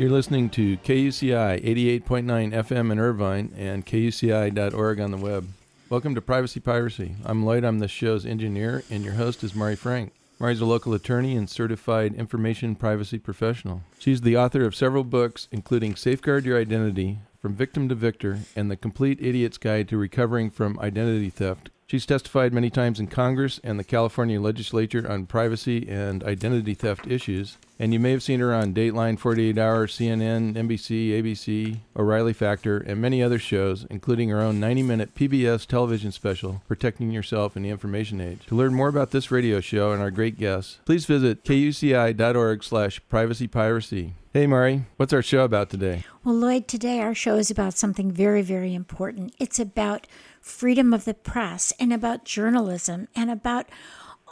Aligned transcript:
You're 0.00 0.08
listening 0.08 0.48
to 0.52 0.78
KUCI 0.78 1.62
88.9 1.62 2.24
FM 2.54 2.90
in 2.90 2.98
Irvine 2.98 3.52
and 3.54 3.84
KUCI.org 3.84 4.98
on 4.98 5.10
the 5.10 5.18
web. 5.18 5.46
Welcome 5.90 6.14
to 6.14 6.22
Privacy 6.22 6.58
Piracy. 6.58 7.16
I'm 7.22 7.44
Lloyd, 7.44 7.64
I'm 7.64 7.80
the 7.80 7.86
show's 7.86 8.24
engineer, 8.24 8.82
and 8.88 9.04
your 9.04 9.12
host 9.12 9.44
is 9.44 9.54
Mari 9.54 9.76
Frank. 9.76 10.14
Mari's 10.38 10.62
a 10.62 10.64
local 10.64 10.94
attorney 10.94 11.36
and 11.36 11.50
certified 11.50 12.14
information 12.14 12.76
privacy 12.76 13.18
professional. 13.18 13.82
She's 13.98 14.22
the 14.22 14.38
author 14.38 14.64
of 14.64 14.74
several 14.74 15.04
books, 15.04 15.48
including 15.52 15.96
Safeguard 15.96 16.46
Your 16.46 16.58
Identity, 16.58 17.18
From 17.42 17.52
Victim 17.52 17.86
to 17.90 17.94
Victor, 17.94 18.38
and 18.56 18.70
The 18.70 18.78
Complete 18.78 19.20
Idiot's 19.20 19.58
Guide 19.58 19.86
to 19.90 19.98
Recovering 19.98 20.48
from 20.48 20.80
Identity 20.80 21.28
Theft, 21.28 21.68
She's 21.90 22.06
testified 22.06 22.54
many 22.54 22.70
times 22.70 23.00
in 23.00 23.08
Congress 23.08 23.58
and 23.64 23.76
the 23.76 23.82
California 23.82 24.40
legislature 24.40 25.10
on 25.10 25.26
privacy 25.26 25.88
and 25.88 26.22
identity 26.22 26.72
theft 26.72 27.08
issues. 27.08 27.58
And 27.80 27.92
you 27.92 27.98
may 27.98 28.12
have 28.12 28.22
seen 28.22 28.38
her 28.38 28.54
on 28.54 28.72
Dateline, 28.72 29.18
48 29.18 29.58
Hour, 29.58 29.88
CNN, 29.88 30.54
NBC, 30.54 31.10
ABC, 31.20 31.78
O'Reilly 31.96 32.32
Factor, 32.32 32.78
and 32.78 33.00
many 33.00 33.20
other 33.20 33.40
shows, 33.40 33.86
including 33.90 34.28
her 34.28 34.40
own 34.40 34.60
90 34.60 34.84
minute 34.84 35.16
PBS 35.16 35.66
television 35.66 36.12
special, 36.12 36.62
Protecting 36.68 37.10
Yourself 37.10 37.56
in 37.56 37.64
the 37.64 37.70
Information 37.70 38.20
Age. 38.20 38.46
To 38.46 38.54
learn 38.54 38.72
more 38.72 38.88
about 38.88 39.10
this 39.10 39.32
radio 39.32 39.60
show 39.60 39.90
and 39.90 40.00
our 40.00 40.12
great 40.12 40.38
guests, 40.38 40.78
please 40.84 41.06
visit 41.06 41.42
kuci.org 41.42 42.62
slash 42.62 43.00
privacypiracy. 43.10 44.12
Hey, 44.32 44.46
Mari, 44.46 44.84
what's 44.96 45.12
our 45.12 45.22
show 45.22 45.42
about 45.42 45.70
today? 45.70 46.04
Well, 46.22 46.36
Lloyd, 46.36 46.68
today 46.68 47.00
our 47.00 47.16
show 47.16 47.34
is 47.34 47.50
about 47.50 47.74
something 47.74 48.12
very, 48.12 48.42
very 48.42 48.74
important. 48.74 49.34
It's 49.40 49.58
about 49.58 50.06
freedom 50.40 50.92
of 50.92 51.04
the 51.04 51.14
press 51.14 51.72
and 51.78 51.92
about 51.92 52.24
journalism 52.24 53.08
and 53.14 53.30
about 53.30 53.66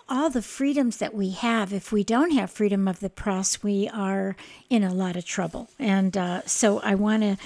all 0.08 0.30
the 0.30 0.42
freedoms 0.42 0.96
that 0.98 1.14
we 1.14 1.30
have. 1.30 1.72
If 1.72 1.92
we 1.92 2.02
don't 2.02 2.32
have 2.32 2.50
freedom 2.50 2.88
of 2.88 3.00
the 3.00 3.10
press, 3.10 3.62
we 3.62 3.88
are 3.88 4.36
in 4.70 4.82
a 4.82 4.94
lot 4.94 5.16
of 5.16 5.24
trouble. 5.24 5.68
And 5.78 6.16
uh, 6.16 6.42
so 6.46 6.80
I 6.80 6.94
want 6.94 7.22
to 7.22 7.36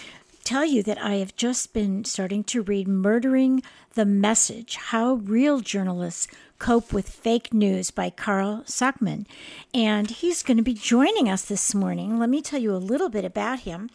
tell 0.45 0.65
you 0.65 0.83
that 0.83 0.99
I 0.99 1.15
have 1.15 1.37
just 1.37 1.73
been 1.73 2.05
starting 2.05 2.45
to 2.45 2.63
read 2.63 2.89
Murdering 2.89 3.63
the 3.95 4.05
Message 4.05 4.77
How 4.77 5.15
Real 5.15 5.61
Journalists 5.61 6.29
Cope 6.59 6.93
with 6.93 7.09
Fake 7.09 7.53
News 7.53 7.91
by 7.91 8.11
Carl 8.11 8.63
Suckman. 8.67 9.27
And 9.75 10.11
he's 10.11 10.43
going 10.43 10.57
to 10.57 10.63
be 10.63 10.75
joining 10.75 11.29
us 11.29 11.43
this 11.43 11.75
morning. 11.75 12.19
Let 12.19 12.31
me 12.31 12.41
tell 12.43 12.61
you 12.61 12.75
a 12.75 12.77
little 12.77 13.09
bit 13.09 13.25
about 13.25 13.61
him. 13.61 13.91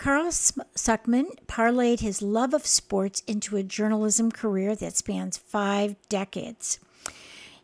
Carl 0.00 0.28
Suckman 0.28 1.26
parlayed 1.46 2.00
his 2.00 2.22
love 2.22 2.54
of 2.54 2.66
sports 2.66 3.22
into 3.26 3.58
a 3.58 3.62
journalism 3.62 4.32
career 4.32 4.74
that 4.74 4.96
spans 4.96 5.36
five 5.36 5.94
decades. 6.08 6.78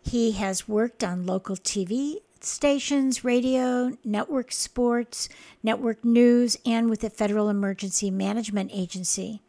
He 0.02 0.32
has 0.32 0.68
worked 0.68 1.02
on 1.02 1.24
local 1.24 1.56
TV 1.56 2.16
stations, 2.42 3.24
radio, 3.24 3.96
network 4.04 4.52
sports, 4.52 5.30
network 5.62 6.04
news, 6.04 6.58
and 6.66 6.90
with 6.90 7.00
the 7.00 7.08
Federal 7.08 7.48
Emergency 7.48 8.10
Management 8.10 8.70
Agency. 8.70 9.40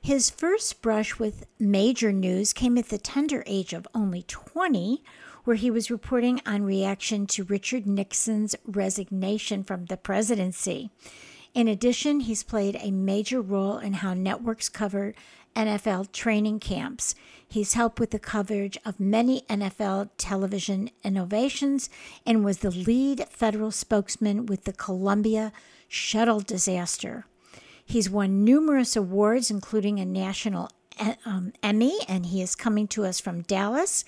His 0.00 0.30
first 0.30 0.80
brush 0.80 1.18
with 1.18 1.44
major 1.58 2.12
news 2.12 2.54
came 2.54 2.78
at 2.78 2.88
the 2.88 2.96
tender 2.96 3.44
age 3.46 3.74
of 3.74 3.86
only 3.94 4.22
20, 4.22 5.04
where 5.44 5.56
he 5.56 5.70
was 5.70 5.90
reporting 5.90 6.40
on 6.46 6.62
reaction 6.62 7.26
to 7.26 7.44
Richard 7.44 7.84
Nixon's 7.84 8.56
resignation 8.64 9.62
from 9.62 9.84
the 9.84 9.98
presidency. 9.98 10.90
In 11.54 11.68
addition, 11.68 12.20
he's 12.20 12.42
played 12.42 12.76
a 12.80 12.90
major 12.90 13.40
role 13.40 13.78
in 13.78 13.94
how 13.94 14.14
networks 14.14 14.68
cover 14.68 15.14
NFL 15.54 16.12
training 16.12 16.60
camps. 16.60 17.14
He's 17.46 17.74
helped 17.74 18.00
with 18.00 18.10
the 18.10 18.18
coverage 18.18 18.78
of 18.86 18.98
many 18.98 19.42
NFL 19.42 20.10
television 20.16 20.90
innovations 21.04 21.90
and 22.24 22.42
was 22.42 22.58
the 22.58 22.70
lead 22.70 23.26
federal 23.28 23.70
spokesman 23.70 24.46
with 24.46 24.64
the 24.64 24.72
Columbia 24.72 25.52
shuttle 25.88 26.40
disaster. 26.40 27.26
He's 27.84 28.08
won 28.08 28.44
numerous 28.44 28.96
awards, 28.96 29.50
including 29.50 30.00
a 30.00 30.06
national 30.06 30.70
um, 31.26 31.52
Emmy, 31.62 31.98
and 32.08 32.26
he 32.26 32.40
is 32.40 32.54
coming 32.54 32.86
to 32.88 33.04
us 33.04 33.20
from 33.20 33.42
Dallas. 33.42 34.04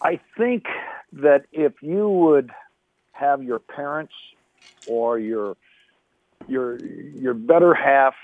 I 0.02 0.20
think 0.36 0.66
that 1.12 1.46
if 1.52 1.72
you 1.82 2.08
would 2.08 2.50
have 3.12 3.42
your 3.42 3.58
parents 3.58 4.12
or 4.86 5.18
your 5.18 5.56
your 6.46 6.78
your 6.78 7.34
better 7.34 7.74
half 7.74 8.14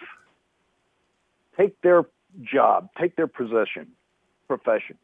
take 1.57 1.81
their 1.83 2.05
job, 2.41 2.89
take 2.99 3.17
their 3.17 3.27
position, 3.27 3.89
profession, 4.49 4.97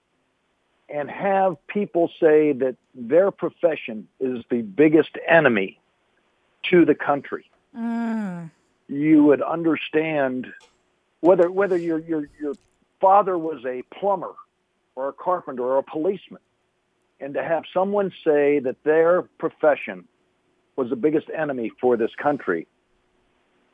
and 0.88 1.10
have 1.10 1.56
people 1.66 2.10
say 2.20 2.53
that 2.53 2.76
their 2.94 3.31
profession 3.31 4.09
is 4.20 4.44
the 4.50 4.62
biggest 4.62 5.10
enemy 5.26 5.78
to 6.70 6.84
the 6.84 6.94
country. 6.94 7.50
Mm. 7.76 8.50
You 8.88 9.25
would 9.25 9.42
understand 9.42 10.47
whether 11.20 11.50
whether 11.50 11.76
your 11.76 11.98
your 11.98 12.28
your 12.41 12.54
father 13.00 13.36
was 13.36 13.65
a 13.66 13.82
plumber 13.94 14.34
or 14.97 15.09
a 15.09 15.12
carpenter 15.12 15.62
or 15.62 15.78
a 15.78 15.82
policeman, 15.82 16.41
and 17.20 17.34
to 17.34 17.42
have 17.42 17.65
someone 17.72 18.10
say 18.25 18.59
that 18.60 18.76
their 18.84 19.22
profession 19.22 20.09
was 20.76 20.88
the 20.88 20.97
biggest 20.97 21.26
enemy 21.36 21.70
for 21.80 21.97
this 21.97 22.10
country 22.16 22.66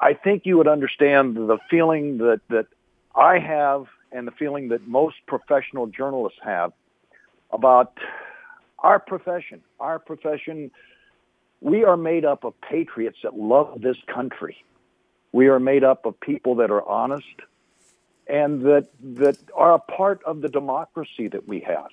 I 0.00 0.14
think 0.14 0.46
you 0.46 0.58
would 0.58 0.68
understand 0.68 1.36
the 1.36 1.58
feeling 1.70 2.18
that, 2.18 2.40
that 2.48 2.66
I 3.14 3.38
have 3.38 3.86
and 4.12 4.26
the 4.26 4.32
feeling 4.32 4.68
that 4.68 4.86
most 4.86 5.16
professional 5.26 5.86
journalists 5.86 6.38
have 6.42 6.72
about 7.50 7.98
our 8.78 8.98
profession. 8.98 9.62
Our 9.80 9.98
profession, 9.98 10.70
we 11.60 11.84
are 11.84 11.96
made 11.96 12.24
up 12.24 12.44
of 12.44 12.60
patriots 12.60 13.18
that 13.22 13.36
love 13.36 13.80
this 13.80 13.96
country. 14.06 14.62
We 15.32 15.48
are 15.48 15.58
made 15.58 15.84
up 15.84 16.06
of 16.06 16.18
people 16.20 16.56
that 16.56 16.70
are 16.70 16.86
honest 16.86 17.40
and 18.26 18.62
that, 18.62 18.88
that 19.16 19.36
are 19.54 19.74
a 19.74 19.78
part 19.78 20.22
of 20.24 20.40
the 20.40 20.48
democracy 20.48 21.28
that 21.28 21.46
we 21.48 21.60
have. 21.60 21.88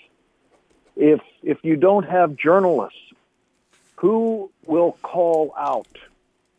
If, 0.95 1.21
if 1.41 1.63
you 1.63 1.75
don't 1.75 2.03
have 2.03 2.35
journalists, 2.35 2.99
who 3.95 4.49
will 4.65 4.97
call 5.03 5.53
out 5.57 5.87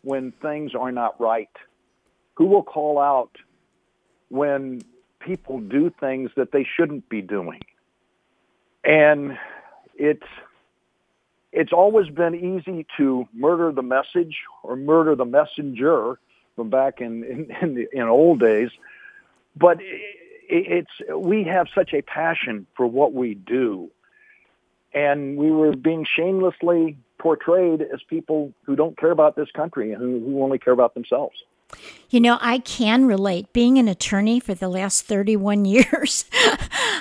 when 0.03 0.33
things 0.43 0.75
are 0.75 0.93
not 0.93 1.21
right? 1.21 1.51
Who 2.35 2.47
will 2.47 2.63
call 2.63 2.99
out 2.99 3.37
when 4.29 4.83
people 5.21 5.61
do 5.61 5.91
things 6.01 6.31
that 6.37 6.53
they 6.53 6.65
shouldn't 6.65 7.09
be 7.09 7.23
doing? 7.23 7.63
And 8.85 9.39
it's 9.95 10.27
it's 11.53 11.73
always 11.73 12.09
been 12.09 12.35
easy 12.35 12.87
to 12.97 13.29
murder 13.35 13.73
the 13.73 13.83
message 13.83 14.39
or 14.63 14.75
murder 14.75 15.15
the 15.15 15.27
messenger 15.27 16.19
from 16.57 16.71
back 16.71 17.01
in 17.01 17.25
in, 17.25 17.57
in, 17.61 17.75
the, 17.75 17.89
in 17.93 18.03
old 18.03 18.41
days, 18.41 18.71
but 19.55 19.79
it's 20.49 20.91
we 21.15 21.45
have 21.45 21.69
such 21.75 21.95
a 21.95 22.03
passion 22.03 22.67
for 22.77 22.87
what 22.87 23.13
we 23.13 23.35
do, 23.35 23.91
and 24.93 25.37
we 25.37 25.51
were 25.51 25.77
being 25.77 26.05
shamelessly 26.05 26.97
portrayed 27.23 27.81
as 27.81 28.01
people 28.09 28.53
who 28.65 28.77
don't 28.77 28.99
care 28.99 29.13
about 29.13 29.37
this 29.37 29.49
country 29.55 29.93
and 29.93 30.03
who, 30.03 30.21
who 30.21 30.43
only 30.43 30.59
care 30.59 30.73
about 30.73 30.95
themselves. 30.95 31.45
You 32.11 32.21
know, 32.21 32.37
I 32.43 32.59
can 32.59 33.07
relate. 33.07 33.53
Being 33.55 33.79
an 33.79 33.89
attorney 33.89 34.39
for 34.39 34.53
the 34.53 34.69
last 34.69 35.07
31 35.07 35.65
years, 35.65 36.27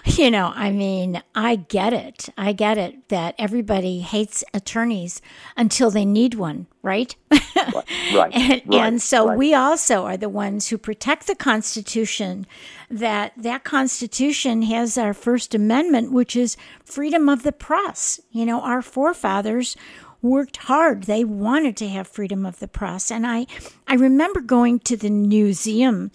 you 0.05 0.31
know, 0.31 0.53
I 0.55 0.71
mean, 0.71 1.21
I 1.35 1.57
get 1.57 1.91
it. 1.91 2.29
I 2.37 2.53
get 2.53 2.77
it 2.77 3.09
that 3.09 3.35
everybody 3.37 3.99
hates 3.99 4.43
attorneys 4.53 5.21
until 5.57 5.91
they 5.91 6.05
need 6.05 6.35
one, 6.35 6.67
right? 6.81 7.13
Right. 7.29 7.73
right 8.13 8.31
and, 8.33 8.61
right, 8.65 8.65
and 8.67 9.01
so 9.01 9.27
right. 9.27 9.37
we 9.37 9.53
also 9.53 10.05
are 10.05 10.15
the 10.15 10.29
ones 10.29 10.69
who 10.69 10.77
protect 10.77 11.27
the 11.27 11.35
Constitution. 11.35 12.47
That 12.89 13.33
that 13.37 13.63
Constitution 13.63 14.61
has 14.63 14.97
our 14.97 15.13
First 15.13 15.53
Amendment, 15.53 16.11
which 16.11 16.35
is 16.35 16.55
freedom 16.85 17.27
of 17.27 17.43
the 17.43 17.51
press. 17.51 18.19
You 18.31 18.45
know, 18.45 18.61
our 18.61 18.81
forefathers 18.81 19.75
worked 20.21 20.57
hard. 20.57 21.03
They 21.03 21.23
wanted 21.23 21.75
to 21.77 21.87
have 21.89 22.07
freedom 22.07 22.45
of 22.45 22.59
the 22.59 22.67
press. 22.67 23.11
And 23.11 23.25
I, 23.25 23.47
I 23.87 23.95
remember 23.95 24.41
going 24.41 24.79
to 24.81 24.97
the 24.97 25.09
museum, 25.09 26.11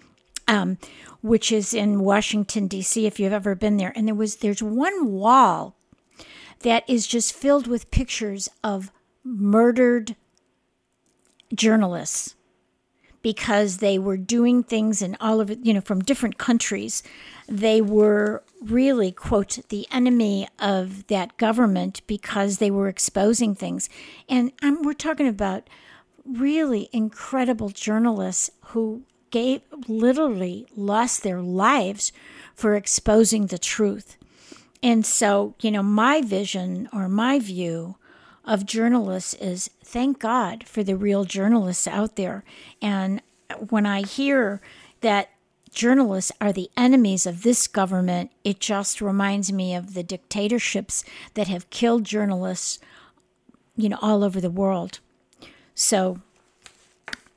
um, 0.47 0.79
which 1.23 1.51
is 1.51 1.75
in 1.75 2.01
Washington 2.01 2.67
D.C. 2.69 3.07
If 3.07 3.19
you've 3.19 3.33
ever 3.33 3.55
been 3.55 3.77
there, 3.77 3.93
and 3.97 4.07
there 4.07 4.15
was 4.15 4.37
there's 4.37 4.63
one 4.63 5.13
wall 5.13 5.77
that 6.61 6.89
is 6.89 7.07
just 7.07 7.35
filled 7.35 7.67
with 7.67 7.91
pictures 7.91 8.49
of 8.63 8.91
murdered 9.25 10.17
journalists 11.55 12.35
because 13.23 13.79
they 13.79 13.99
were 13.99 14.17
doing 14.17 14.63
things 14.63 15.03
in 15.03 15.17
all 15.21 15.41
of 15.41 15.51
it, 15.51 15.59
you 15.63 15.75
know, 15.75 15.81
from 15.81 16.01
different 16.01 16.39
countries. 16.39 17.03
They 17.49 17.81
were 17.81 18.45
really, 18.63 19.13
quote, 19.13 19.59
the 19.69 19.87
enemy 19.91 20.49
of 20.59 21.07
that 21.09 21.37
government 21.37 22.01
because 22.07 22.59
they 22.59 22.71
were 22.71 22.89
exposing 22.89 23.55
things. 23.55 23.89
And 24.29 24.53
we're 24.63 24.95
talking 24.95 25.29
about 25.29 25.69
really 26.25 26.89
incredible 26.93 27.69
journalists 27.69 28.51
who 28.67 29.03
gave 29.31 29.63
literally 29.87 30.67
lost 30.75 31.23
their 31.23 31.41
lives 31.41 32.13
for 32.55 32.75
exposing 32.75 33.47
the 33.47 33.59
truth. 33.59 34.17
And 34.83 35.05
so, 35.05 35.55
you 35.61 35.71
know, 35.71 35.83
my 35.83 36.23
vision 36.23 36.89
or 36.93 37.09
my 37.09 37.39
view 37.39 37.97
of 38.45 38.65
journalists 38.65 39.35
is 39.35 39.71
thank 39.83 40.19
God 40.21 40.65
for 40.67 40.83
the 40.83 40.97
real 40.97 41.25
journalists 41.25 41.89
out 41.89 42.17
there. 42.17 42.45
And 42.81 43.21
when 43.69 43.87
I 43.87 44.03
hear 44.03 44.61
that 45.01 45.31
journalists 45.77 46.33
are 46.41 46.53
the 46.53 46.71
enemies 46.77 47.27
of 47.27 47.43
this 47.43 47.69
government, 47.69 48.33
it 48.43 48.59
just 48.59 49.01
reminds 49.01 49.53
me 49.53 49.75
of 49.75 49.95
the 49.95 50.03
dictatorships 50.03 51.05
that 51.35 51.47
have 51.47 51.71
killed 51.71 52.03
journalists, 52.03 52.81
you 53.77 53.89
know, 53.91 53.99
all 54.01 54.25
over 54.25 54.41
the 54.41 54.51
world. 54.51 54.99
So 55.75 56.19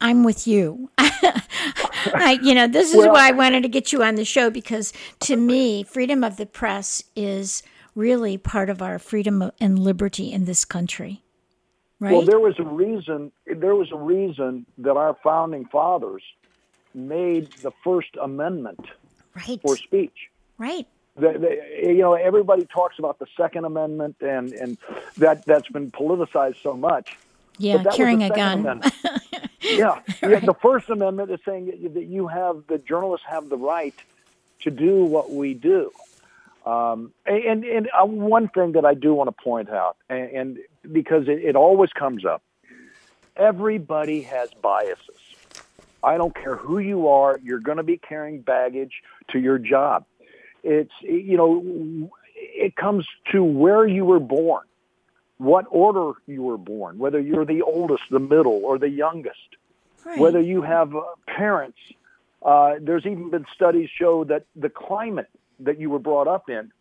I'm 0.01 0.23
with 0.23 0.47
you. 0.47 0.89
I, 0.97 2.39
you 2.41 2.55
know, 2.55 2.65
this 2.67 2.91
is 2.91 2.95
Well- 2.95 3.11
why 3.11 3.27
I 3.27 3.31
wanted 3.31 3.61
to 3.63 3.69
get 3.69 3.91
you 3.91 4.01
on 4.01 4.15
the 4.15 4.25
show 4.25 4.49
because 4.49 4.93
to 5.19 5.35
me, 5.35 5.83
freedom 5.83 6.23
of 6.23 6.37
the 6.37 6.45
press 6.45 7.03
is 7.15 7.61
really 7.93 8.37
part 8.37 8.69
of 8.69 8.81
our 8.81 8.97
freedom 8.97 9.51
and 9.59 9.77
liberty 9.77 10.31
in 10.31 10.45
this 10.45 10.63
country. 10.63 11.21
Right? 11.99 12.13
Well, 12.13 12.23
there 12.23 12.39
was 12.39 12.55
a 12.57 12.63
reason. 12.63 13.33
There 13.45 13.75
was 13.75 13.91
a 13.91 13.97
reason 13.97 14.65
that 14.77 14.95
our 14.95 15.17
founding 15.21 15.65
fathers 15.65 16.23
made 16.93 17.51
the 17.61 17.71
First 17.83 18.15
Amendment 18.21 18.85
right. 19.35 19.59
for 19.61 19.77
speech. 19.77 20.29
Right. 20.57 20.87
The, 21.15 21.33
the, 21.33 21.87
you 21.87 21.97
know, 21.97 22.13
everybody 22.13 22.65
talks 22.65 22.97
about 22.99 23.19
the 23.19 23.27
Second 23.35 23.65
Amendment, 23.65 24.17
and 24.21 24.53
and 24.53 24.77
that 25.17 25.45
that's 25.45 25.67
been 25.67 25.91
politicized 25.91 26.61
so 26.61 26.73
much. 26.73 27.17
Yeah, 27.57 27.77
But 27.77 27.83
that 27.83 27.89
was 27.89 27.97
carrying 27.97 28.23
a 28.23 28.29
gun. 28.29 28.81
Yeah, 29.61 29.99
yeah. 30.23 30.39
The 30.39 30.55
First 30.61 30.89
Amendment 30.89 31.31
is 31.31 31.39
saying 31.45 31.65
that- 31.65 31.93
that 31.93 32.05
you 32.05 32.27
have 32.27 32.65
the 32.67 32.77
journalists 32.77 33.27
have 33.27 33.49
the 33.49 33.57
right 33.57 33.93
to 34.61 34.71
do 34.71 35.03
what 35.03 35.31
we 35.31 35.53
do. 35.53 35.91
Um, 36.65 37.11
and 37.25 37.63
and 37.63 37.89
uh, 37.97 38.05
one 38.05 38.47
thing 38.49 38.73
that 38.73 38.85
I 38.85 38.93
do 38.93 39.13
want 39.13 39.27
to 39.27 39.43
point 39.43 39.69
out, 39.69 39.97
and, 40.09 40.31
and 40.31 40.59
because 40.91 41.27
it, 41.27 41.39
it 41.43 41.55
always 41.55 41.91
comes 41.91 42.25
up, 42.25 42.41
everybody 43.35 44.21
has 44.23 44.49
biases. 44.61 45.18
I 46.03 46.17
don't 46.17 46.35
care 46.35 46.55
who 46.55 46.79
you 46.79 47.07
are, 47.07 47.39
you're 47.43 47.59
going 47.59 47.77
to 47.77 47.83
be 47.83 47.97
carrying 47.97 48.41
baggage 48.41 49.01
to 49.31 49.39
your 49.39 49.57
job. 49.57 50.05
It's 50.63 50.91
you 51.01 51.37
know, 51.37 52.09
it 52.35 52.75
comes 52.75 53.05
to 53.31 53.43
where 53.43 53.87
you 53.87 54.05
were 54.05 54.19
born, 54.19 54.65
what 55.37 55.65
order 55.69 56.13
you 56.27 56.43
were 56.43 56.57
born, 56.57 56.97
whether 56.97 57.19
you're 57.19 57.45
the 57.45 57.61
oldest, 57.61 58.03
the 58.11 58.19
middle, 58.19 58.61
or 58.63 58.77
the 58.77 58.89
youngest 58.89 59.55
Right. 60.05 60.17
whether 60.17 60.41
you 60.41 60.61
have 60.61 60.95
uh, 60.95 61.01
parents. 61.27 61.77
Uh, 62.41 62.75
there's 62.79 63.05
even 63.05 63.29
been 63.29 63.45
studies 63.53 63.89
show 63.93 64.23
that 64.23 64.45
the 64.55 64.69
climate 64.69 65.29
that 65.59 65.79
you 65.79 65.89
were 65.89 65.99
brought 65.99 66.27
up 66.27 66.49
in 66.49 66.71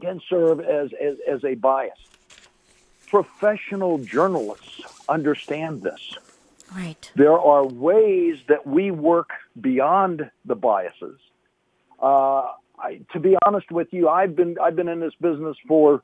can 0.00 0.20
serve 0.30 0.60
as, 0.60 0.90
as, 1.00 1.16
as 1.28 1.44
a 1.44 1.56
bias. 1.56 1.98
Professional 3.08 3.98
journalists 3.98 4.82
understand 5.08 5.82
this. 5.82 6.00
Right. 6.74 7.10
There 7.14 7.38
are 7.38 7.64
ways 7.64 8.38
that 8.48 8.66
we 8.66 8.90
work 8.90 9.30
beyond 9.60 10.30
the 10.44 10.54
biases. 10.54 11.18
Uh, 12.00 12.52
I, 12.78 13.00
to 13.12 13.20
be 13.20 13.36
honest 13.44 13.70
with 13.70 13.88
you, 13.92 14.08
I've 14.08 14.36
been 14.36 14.56
I've 14.62 14.76
been 14.76 14.88
in 14.88 15.00
this 15.00 15.14
business 15.20 15.56
for 15.66 16.02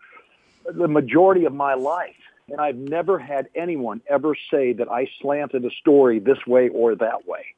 the 0.65 0.89
majority 0.89 1.45
of 1.45 1.55
my 1.55 1.75
life, 1.75 2.17
and 2.49 2.61
I've 2.61 2.77
never 2.77 3.19
had 3.19 3.49
anyone 3.55 4.01
ever 4.09 4.35
say 4.51 4.73
that 4.73 4.91
I 4.91 5.09
slanted 5.21 5.65
a 5.65 5.71
story 5.71 6.19
this 6.19 6.45
way 6.47 6.69
or 6.69 6.95
that 6.97 7.27
way. 7.27 7.55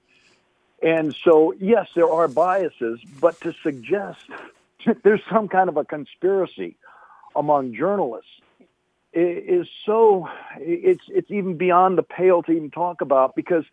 And 0.83 1.15
so, 1.25 1.55
yes, 1.59 1.89
there 1.95 2.11
are 2.11 2.29
biases, 2.29 3.01
but 3.21 3.41
to 3.41 3.55
suggest 3.63 4.21
there's 5.03 5.23
some 5.31 5.49
kind 5.49 5.69
of 5.69 5.77
a 5.77 5.85
conspiracy 5.85 6.77
among 7.35 7.75
journalists 7.75 8.31
is 9.17 9.67
so 9.85 10.29
it's 10.59 11.05
it's 11.09 11.31
even 11.31 11.57
beyond 11.57 11.97
the 11.97 12.03
pale 12.03 12.43
to 12.43 12.53
even 12.53 12.71
talk 12.71 13.01
about 13.01 13.35
because 13.35 13.65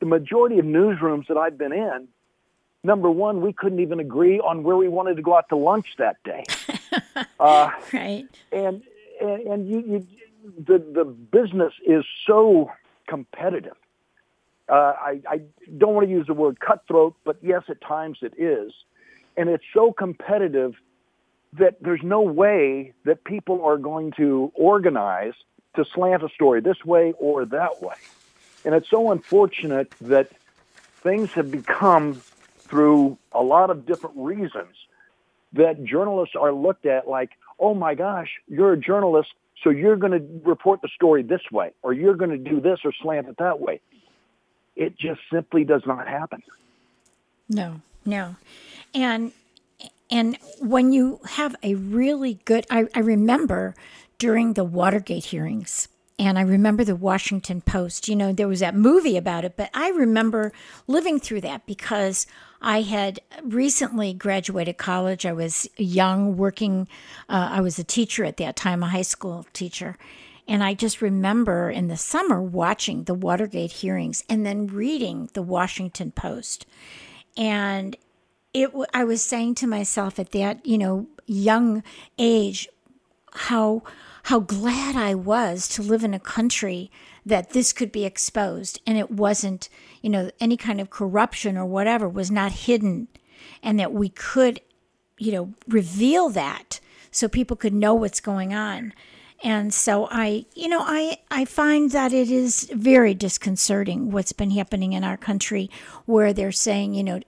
the 0.00 0.06
majority 0.06 0.58
of 0.58 0.66
newsrooms 0.66 1.26
that 1.28 1.38
I've 1.38 1.56
been 1.56 1.72
in, 1.72 2.08
number 2.84 3.10
one, 3.10 3.40
we 3.40 3.52
couldn't 3.52 3.80
even 3.80 4.00
agree 4.00 4.38
on 4.38 4.62
where 4.62 4.76
we 4.76 4.88
wanted 4.88 5.16
to 5.16 5.22
go 5.22 5.36
out 5.36 5.48
to 5.48 5.56
lunch 5.56 5.86
that 5.98 6.22
day. 6.24 6.44
uh, 7.40 7.70
Right. 7.92 8.28
and 8.52 8.82
and, 9.20 9.40
and 9.46 9.68
you, 9.68 9.80
you 9.80 10.06
the 10.58 10.78
the 10.78 11.04
business 11.04 11.72
is 11.86 12.04
so 12.26 12.70
competitive. 13.08 13.76
Uh, 14.68 14.94
I, 14.98 15.20
I 15.28 15.40
don't 15.78 15.94
want 15.94 16.08
to 16.08 16.12
use 16.12 16.26
the 16.26 16.34
word 16.34 16.58
cutthroat, 16.58 17.14
but 17.24 17.36
yes, 17.40 17.62
at 17.68 17.80
times 17.80 18.18
it 18.20 18.34
is, 18.36 18.72
and 19.36 19.48
it's 19.48 19.64
so 19.72 19.92
competitive 19.92 20.74
that 21.58 21.82
there's 21.82 22.02
no 22.02 22.20
way 22.20 22.92
that 23.04 23.24
people 23.24 23.64
are 23.64 23.78
going 23.78 24.12
to 24.12 24.52
organize 24.54 25.34
to 25.74 25.84
slant 25.84 26.22
a 26.22 26.28
story 26.30 26.60
this 26.60 26.84
way 26.84 27.12
or 27.18 27.44
that 27.44 27.82
way. 27.82 27.94
And 28.64 28.74
it's 28.74 28.88
so 28.90 29.10
unfortunate 29.10 29.92
that 30.00 30.30
things 31.02 31.32
have 31.32 31.50
become 31.50 32.20
through 32.58 33.16
a 33.32 33.42
lot 33.42 33.70
of 33.70 33.86
different 33.86 34.16
reasons 34.16 34.74
that 35.52 35.84
journalists 35.84 36.34
are 36.34 36.52
looked 36.52 36.86
at 36.86 37.08
like, 37.08 37.30
oh 37.58 37.74
my 37.74 37.94
gosh, 37.94 38.30
you're 38.48 38.72
a 38.72 38.76
journalist, 38.76 39.32
so 39.62 39.70
you're 39.70 39.96
going 39.96 40.12
to 40.12 40.48
report 40.48 40.82
the 40.82 40.88
story 40.88 41.22
this 41.22 41.40
way, 41.50 41.72
or 41.82 41.92
you're 41.92 42.16
going 42.16 42.30
to 42.30 42.38
do 42.38 42.60
this 42.60 42.80
or 42.84 42.92
slant 42.92 43.28
it 43.28 43.36
that 43.38 43.60
way. 43.60 43.80
It 44.74 44.98
just 44.98 45.20
simply 45.32 45.64
does 45.64 45.86
not 45.86 46.06
happen. 46.06 46.42
No, 47.48 47.80
no. 48.04 48.36
And 48.94 49.32
and 50.10 50.38
when 50.60 50.92
you 50.92 51.20
have 51.30 51.56
a 51.62 51.74
really 51.74 52.40
good 52.44 52.66
I, 52.70 52.86
I 52.94 53.00
remember 53.00 53.74
during 54.18 54.54
the 54.54 54.64
Watergate 54.64 55.26
hearings 55.26 55.88
and 56.18 56.38
I 56.38 56.42
remember 56.42 56.82
the 56.82 56.96
Washington 56.96 57.60
Post, 57.60 58.08
you 58.08 58.16
know, 58.16 58.32
there 58.32 58.48
was 58.48 58.60
that 58.60 58.74
movie 58.74 59.18
about 59.18 59.44
it, 59.44 59.54
but 59.56 59.68
I 59.74 59.90
remember 59.90 60.50
living 60.86 61.20
through 61.20 61.42
that 61.42 61.66
because 61.66 62.26
I 62.62 62.82
had 62.82 63.20
recently 63.42 64.14
graduated 64.14 64.78
college. 64.78 65.26
I 65.26 65.34
was 65.34 65.68
young, 65.76 66.38
working, 66.38 66.88
uh, 67.28 67.50
I 67.52 67.60
was 67.60 67.78
a 67.78 67.84
teacher 67.84 68.24
at 68.24 68.38
that 68.38 68.56
time, 68.56 68.82
a 68.82 68.88
high 68.88 69.02
school 69.02 69.46
teacher. 69.52 69.98
And 70.48 70.64
I 70.64 70.72
just 70.72 71.02
remember 71.02 71.70
in 71.70 71.88
the 71.88 71.96
summer 71.98 72.40
watching 72.40 73.04
the 73.04 73.14
Watergate 73.14 73.72
hearings 73.72 74.24
and 74.28 74.46
then 74.46 74.68
reading 74.68 75.28
the 75.34 75.42
Washington 75.42 76.12
Post. 76.12 76.64
And 77.36 77.94
it 78.56 78.72
I 78.94 79.04
was 79.04 79.22
saying 79.22 79.56
to 79.56 79.66
myself 79.66 80.18
at 80.18 80.32
that, 80.32 80.64
you 80.64 80.78
know, 80.78 81.06
young 81.26 81.82
age 82.18 82.68
how 83.32 83.82
how 84.24 84.40
glad 84.40 84.96
I 84.96 85.14
was 85.14 85.68
to 85.68 85.82
live 85.82 86.02
in 86.02 86.14
a 86.14 86.18
country 86.18 86.90
that 87.24 87.50
this 87.50 87.72
could 87.72 87.92
be 87.92 88.04
exposed 88.04 88.80
and 88.86 88.96
it 88.96 89.10
wasn't, 89.10 89.68
you 90.00 90.10
know, 90.10 90.30
any 90.40 90.56
kind 90.56 90.80
of 90.80 90.90
corruption 90.90 91.56
or 91.56 91.66
whatever 91.66 92.08
was 92.08 92.30
not 92.30 92.52
hidden 92.52 93.08
and 93.62 93.78
that 93.78 93.92
we 93.92 94.08
could, 94.08 94.60
you 95.18 95.32
know, 95.32 95.54
reveal 95.68 96.30
that 96.30 96.80
so 97.10 97.28
people 97.28 97.56
could 97.56 97.74
know 97.74 97.94
what's 97.94 98.20
going 98.20 98.52
on. 98.52 98.92
And 99.44 99.72
so 99.72 100.08
I, 100.10 100.46
you 100.54 100.68
know, 100.68 100.80
I, 100.80 101.18
I 101.30 101.44
find 101.44 101.90
that 101.92 102.12
it 102.12 102.30
is 102.30 102.70
very 102.72 103.14
disconcerting 103.14 104.10
what's 104.10 104.32
been 104.32 104.50
happening 104.50 104.92
in 104.92 105.04
our 105.04 105.16
country 105.16 105.70
where 106.06 106.32
they're 106.32 106.52
saying, 106.52 106.94
you 106.94 107.04
know, 107.04 107.20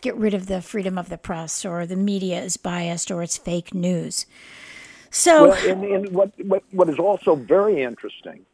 get 0.00 0.16
rid 0.16 0.34
of 0.34 0.46
the 0.46 0.62
freedom 0.62 0.98
of 0.98 1.08
the 1.08 1.18
press 1.18 1.64
or 1.64 1.86
the 1.86 1.96
media 1.96 2.40
is 2.40 2.56
biased 2.56 3.10
or 3.10 3.22
it's 3.22 3.36
fake 3.36 3.74
news. 3.74 4.26
So, 5.10 5.48
well, 5.48 5.68
and, 5.68 5.84
and 5.84 6.08
what, 6.10 6.32
what, 6.44 6.62
what 6.70 6.88
is 6.88 6.98
also 6.98 7.34
very 7.34 7.82
interesting, 7.82 8.46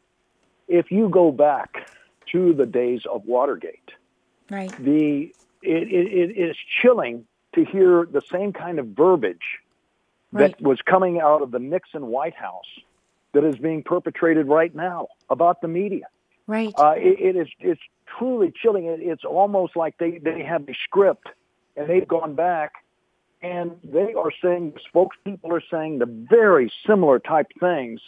if 0.69 0.91
you 0.91 1.09
go 1.09 1.31
back 1.31 1.91
to 2.33 2.53
the 2.55 2.67
days 2.67 3.03
of 3.11 3.25
Watergate, 3.27 3.91
right, 4.51 4.75
the 4.79 5.33
it, 5.63 5.89
it, 5.89 6.31
it 6.31 6.39
is 6.39 6.57
chilling 6.81 7.27
to 7.55 7.65
hear 7.65 8.07
the 8.11 8.23
same 8.31 8.53
kind 8.53 8.79
of 8.79 8.89
verbiage 8.89 9.59
right. 10.33 10.57
that 10.57 10.63
was 10.63 10.81
coming 10.83 11.21
out 11.21 11.43
of 11.43 11.51
the 11.51 11.59
Nixon 11.59 12.07
White 12.07 12.35
House 12.35 12.81
that 13.33 13.45
is 13.45 13.57
being 13.57 13.83
perpetrated 13.83 14.47
right 14.47 14.75
now 14.75 15.09
about 15.29 15.61
the 15.61 15.69
media. 15.69 16.07
Right. 16.47 16.73
Uh, 16.79 16.95
it, 16.97 17.19
it 17.21 17.37
is 17.37 17.49
it's 17.61 17.81
truly 18.19 18.53
chilling. 18.55 18.87
It, 18.87 19.01
it's 19.01 19.25
almost 19.25 19.77
like 19.77 19.99
they, 19.99 20.19
they 20.19 20.43
have 20.43 20.69
a 20.69 20.75
script 20.85 21.29
and 21.77 21.89
they've 21.89 22.07
gone 22.07 22.35
back 22.35 22.73
and 23.43 23.73
they 23.85 24.15
are 24.15 24.31
saying 24.43 24.75
spokespeople 24.93 25.51
are 25.51 25.63
saying 25.71 25.99
the 25.99 26.07
very 26.07 26.73
similar 26.87 27.19
type 27.19 27.49
things 27.61 28.01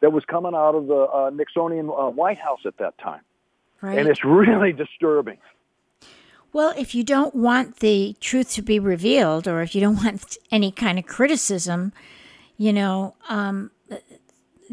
that 0.00 0.12
was 0.12 0.24
coming 0.24 0.54
out 0.54 0.74
of 0.74 0.86
the 0.86 0.94
uh, 0.94 1.30
Nixonian 1.30 1.88
uh, 1.88 2.10
White 2.10 2.38
House 2.38 2.60
at 2.66 2.76
that 2.78 2.96
time. 2.98 3.22
Right. 3.80 3.98
And 3.98 4.08
it's 4.08 4.24
really 4.24 4.72
disturbing. 4.72 5.38
Well, 6.52 6.72
if 6.76 6.94
you 6.94 7.02
don't 7.02 7.34
want 7.34 7.80
the 7.80 8.14
truth 8.20 8.52
to 8.52 8.62
be 8.62 8.78
revealed, 8.78 9.48
or 9.48 9.62
if 9.62 9.74
you 9.74 9.80
don't 9.80 10.02
want 10.04 10.36
any 10.50 10.70
kind 10.70 10.98
of 10.98 11.06
criticism, 11.06 11.92
you 12.56 12.72
know, 12.72 13.16
um, 13.28 13.72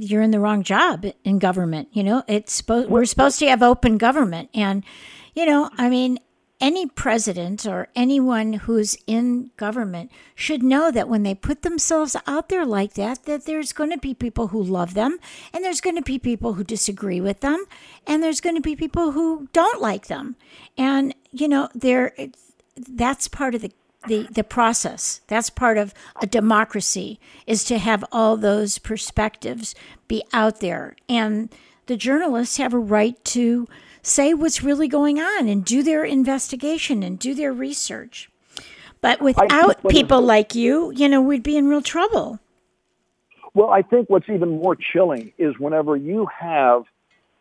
you're 0.02 0.24
in 0.24 0.32
the 0.32 0.40
wrong 0.40 0.64
job 0.64 1.06
in 1.24 1.38
government. 1.38 1.90
You 1.92 2.04
know, 2.04 2.24
it's 2.28 2.54
supposed 2.54 2.90
we're 2.90 3.06
supposed 3.06 3.40
to 3.40 3.48
have 3.48 3.62
open 3.62 3.98
government, 3.98 4.50
and 4.54 4.84
you 5.36 5.46
know, 5.46 5.70
I 5.78 5.90
mean, 5.90 6.18
any 6.60 6.86
president 6.88 7.66
or 7.66 7.88
anyone 7.96 8.54
who's 8.54 8.98
in 9.08 9.52
government 9.58 10.12
should 10.36 10.64
know 10.64 10.92
that 10.92 11.08
when 11.08 11.24
they 11.24 11.36
put 11.36 11.62
themselves 11.62 12.16
out 12.28 12.50
there 12.50 12.66
like 12.66 12.94
that 12.94 13.24
that 13.26 13.46
there's 13.46 13.74
going 13.74 13.90
to 13.90 13.98
be 13.98 14.14
people 14.14 14.48
who 14.48 14.62
love 14.62 14.94
them 14.94 15.18
and 15.54 15.64
there's 15.64 15.82
going 15.82 15.96
to 15.96 16.02
be 16.04 16.20
people 16.20 16.54
who 16.54 16.64
disagree 16.64 17.20
with 17.20 17.40
them 17.42 17.66
and 18.06 18.22
there's 18.22 18.42
going 18.42 18.56
to 18.56 18.62
be 18.62 18.76
people 18.76 19.12
who 19.12 19.48
don't 19.54 19.82
like 19.82 20.06
them 20.08 20.36
and 20.78 21.16
you 21.32 21.48
know 21.48 21.68
there 21.74 22.14
that's 22.76 23.28
part 23.28 23.56
of 23.56 23.62
the 23.62 23.72
the, 24.08 24.28
the 24.32 24.44
process 24.44 25.22
that's 25.28 25.50
part 25.50 25.78
of 25.78 25.94
a 26.22 26.28
democracy 26.28 27.20
is 27.46 27.64
to 27.66 27.78
have 27.78 28.04
all 28.12 28.36
those 28.38 28.78
perspectives 28.78 29.76
be 30.08 30.24
out 30.34 30.60
there 30.60 30.96
and 31.08 31.54
the 31.86 31.98
journalists 31.98 32.58
have 32.58 32.74
a 32.74 32.80
right 32.80 33.24
to 33.26 33.68
say 34.02 34.34
what's 34.34 34.64
really 34.64 34.88
going 34.88 35.20
on 35.20 35.48
and 35.48 35.66
do 35.66 35.84
their 35.84 36.04
investigation 36.04 37.04
and 37.04 37.20
do 37.20 37.34
their 37.34 37.54
research. 37.54 38.30
But 39.02 39.22
without 39.22 39.88
people 39.90 40.22
like 40.22 40.56
you, 40.56 40.92
you 40.96 41.10
know, 41.10 41.22
we'd 41.22 41.44
be 41.44 41.58
in 41.58 41.68
real 41.68 41.82
trouble. 41.82 42.40
Well, 43.54 43.70
I 43.70 43.82
think 43.82 44.10
what's 44.10 44.30
even 44.30 44.62
more 44.62 44.76
chilling 44.76 45.34
is 45.38 45.60
whenever 45.60 45.96
you 45.96 46.28
have 46.40 46.84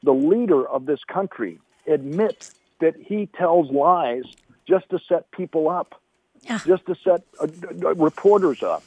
the 0.03 0.13
leader 0.13 0.67
of 0.67 0.87
this 0.87 1.01
country 1.05 1.61
admit 1.87 2.51
that 2.81 2.95
he 2.97 3.27
tells 3.39 3.71
lies 3.71 4.25
just 4.67 4.89
to 4.91 4.99
set 5.09 5.31
people 5.31 5.69
up, 5.69 6.01
just 6.45 6.87
to 6.87 6.97
set 7.03 7.23
uh, 7.41 7.47
reporters 7.95 8.63
up. 8.63 8.83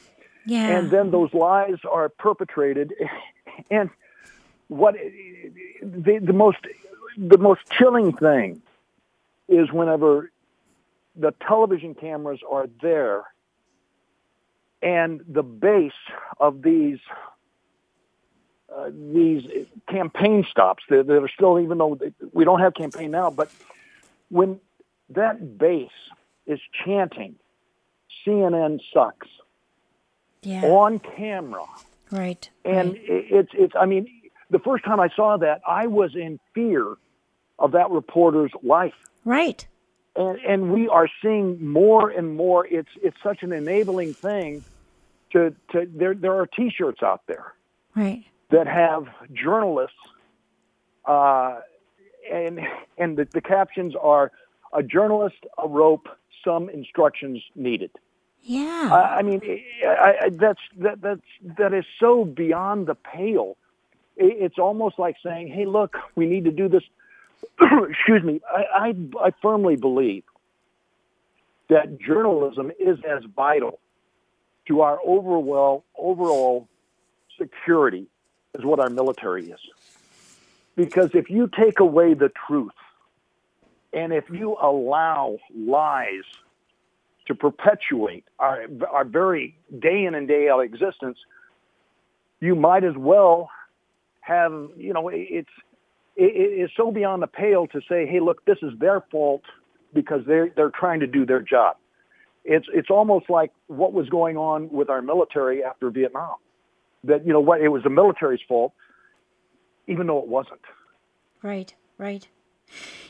Yeah. 0.46 0.76
And 0.76 0.90
then 0.90 1.10
those 1.10 1.32
lies 1.32 1.78
are 1.90 2.08
perpetrated. 2.08 2.92
And 3.70 3.88
what 4.66 4.96
the, 5.80 6.18
the 6.20 6.32
most 6.32 6.58
the 7.16 7.38
most 7.38 7.60
chilling 7.70 8.12
thing 8.12 8.62
is 9.48 9.70
whenever 9.70 10.30
the 11.14 11.32
television 11.46 11.94
cameras 11.94 12.40
are 12.50 12.66
there 12.82 13.24
and 14.82 15.22
the 15.28 15.42
base 15.42 15.92
of 16.40 16.62
these 16.62 16.98
uh, 18.74 18.90
these 18.90 19.44
campaign 19.88 20.44
stops 20.50 20.82
that, 20.88 21.06
that 21.06 21.22
are 21.22 21.28
still 21.28 21.60
even 21.60 21.78
though 21.78 21.98
we 22.32 22.44
don't 22.44 22.60
have 22.60 22.74
campaign 22.74 23.10
now 23.10 23.30
but 23.30 23.50
when 24.30 24.58
that 25.10 25.58
base 25.58 25.90
is 26.46 26.58
chanting 26.84 27.36
CNN 28.26 28.80
sucks 28.92 29.28
yeah. 30.42 30.62
on 30.64 30.98
camera 30.98 31.64
right 32.10 32.50
and 32.64 32.92
right. 32.92 33.02
it's 33.08 33.50
it's 33.54 33.74
I 33.78 33.86
mean 33.86 34.06
the 34.50 34.58
first 34.58 34.84
time 34.84 35.00
I 35.00 35.08
saw 35.14 35.36
that 35.38 35.60
I 35.66 35.86
was 35.86 36.14
in 36.14 36.38
fear 36.54 36.96
of 37.58 37.72
that 37.72 37.90
reporter's 37.90 38.52
life. 38.62 38.94
Right. 39.24 39.66
And 40.16 40.38
and 40.40 40.72
we 40.72 40.88
are 40.88 41.08
seeing 41.22 41.64
more 41.66 42.10
and 42.10 42.36
more. 42.36 42.66
It's 42.66 42.88
it's 43.02 43.16
such 43.22 43.42
an 43.42 43.52
enabling 43.52 44.14
thing. 44.14 44.64
To 45.32 45.54
to 45.72 45.88
there 45.92 46.14
there 46.14 46.34
are 46.34 46.46
T-shirts 46.46 47.02
out 47.02 47.22
there. 47.26 47.52
Right. 47.96 48.24
That 48.50 48.66
have 48.68 49.06
journalists, 49.32 49.96
uh, 51.04 51.58
and 52.32 52.60
and 52.96 53.16
the, 53.16 53.24
the 53.24 53.40
captions 53.40 53.94
are 54.00 54.30
a 54.72 54.82
journalist, 54.82 55.46
a 55.58 55.66
rope, 55.66 56.08
some 56.44 56.68
instructions 56.68 57.42
needed. 57.56 57.90
Yeah. 58.44 58.90
I, 58.92 59.18
I 59.18 59.22
mean, 59.22 59.40
I, 59.86 60.14
I, 60.24 60.28
that's 60.30 60.60
that 60.78 61.00
that's 61.00 61.22
that 61.58 61.72
is 61.72 61.84
so 61.98 62.24
beyond 62.24 62.86
the 62.86 62.94
pale. 62.94 63.56
It, 64.16 64.36
it's 64.38 64.58
almost 64.58 64.98
like 64.98 65.16
saying, 65.24 65.48
"Hey, 65.48 65.64
look, 65.64 65.96
we 66.14 66.26
need 66.26 66.44
to 66.44 66.50
do 66.52 66.68
this 66.68 66.84
excuse 67.88 68.22
me, 68.22 68.40
I, 68.48 68.64
I, 68.74 69.26
I 69.26 69.32
firmly 69.42 69.76
believe 69.76 70.24
that 71.68 71.98
journalism 72.00 72.70
is 72.78 72.98
as 73.08 73.24
vital 73.34 73.78
to 74.68 74.80
our 74.82 74.98
overall 75.04 75.84
overall 75.96 76.68
security 77.38 78.06
as 78.56 78.64
what 78.64 78.80
our 78.80 78.90
military 78.90 79.50
is. 79.50 79.60
Because 80.76 81.10
if 81.14 81.30
you 81.30 81.48
take 81.48 81.80
away 81.80 82.14
the 82.14 82.30
truth 82.46 82.72
and 83.92 84.12
if 84.12 84.28
you 84.30 84.56
allow 84.60 85.38
lies 85.54 86.24
to 87.26 87.34
perpetuate 87.34 88.24
our, 88.38 88.66
our 88.90 89.04
very 89.04 89.56
day 89.78 90.04
in 90.04 90.14
and 90.14 90.28
day 90.28 90.48
out 90.48 90.60
existence, 90.60 91.18
you 92.40 92.54
might 92.54 92.84
as 92.84 92.94
well 92.96 93.50
have, 94.20 94.52
you 94.76 94.92
know, 94.92 95.08
it's, 95.08 95.48
it 96.16 96.22
is 96.22 96.70
so 96.76 96.90
beyond 96.92 97.22
the 97.22 97.26
pale 97.26 97.66
to 97.68 97.80
say, 97.88 98.06
hey, 98.06 98.20
look, 98.20 98.44
this 98.44 98.58
is 98.62 98.72
their 98.78 99.02
fault 99.10 99.42
because 99.92 100.20
they're, 100.26 100.50
they're 100.54 100.70
trying 100.70 101.00
to 101.00 101.06
do 101.06 101.26
their 101.26 101.40
job. 101.40 101.76
It's, 102.44 102.66
it's 102.72 102.90
almost 102.90 103.30
like 103.30 103.52
what 103.68 103.92
was 103.92 104.08
going 104.08 104.36
on 104.36 104.70
with 104.70 104.90
our 104.90 105.02
military 105.02 105.64
after 105.64 105.90
Vietnam. 105.90 106.36
That, 107.04 107.26
you 107.26 107.32
know, 107.32 107.40
what 107.40 107.60
it 107.60 107.68
was 107.68 107.82
the 107.82 107.90
military's 107.90 108.40
fault, 108.46 108.72
even 109.86 110.06
though 110.06 110.18
it 110.18 110.28
wasn't. 110.28 110.60
Right, 111.42 111.74
right. 111.98 112.26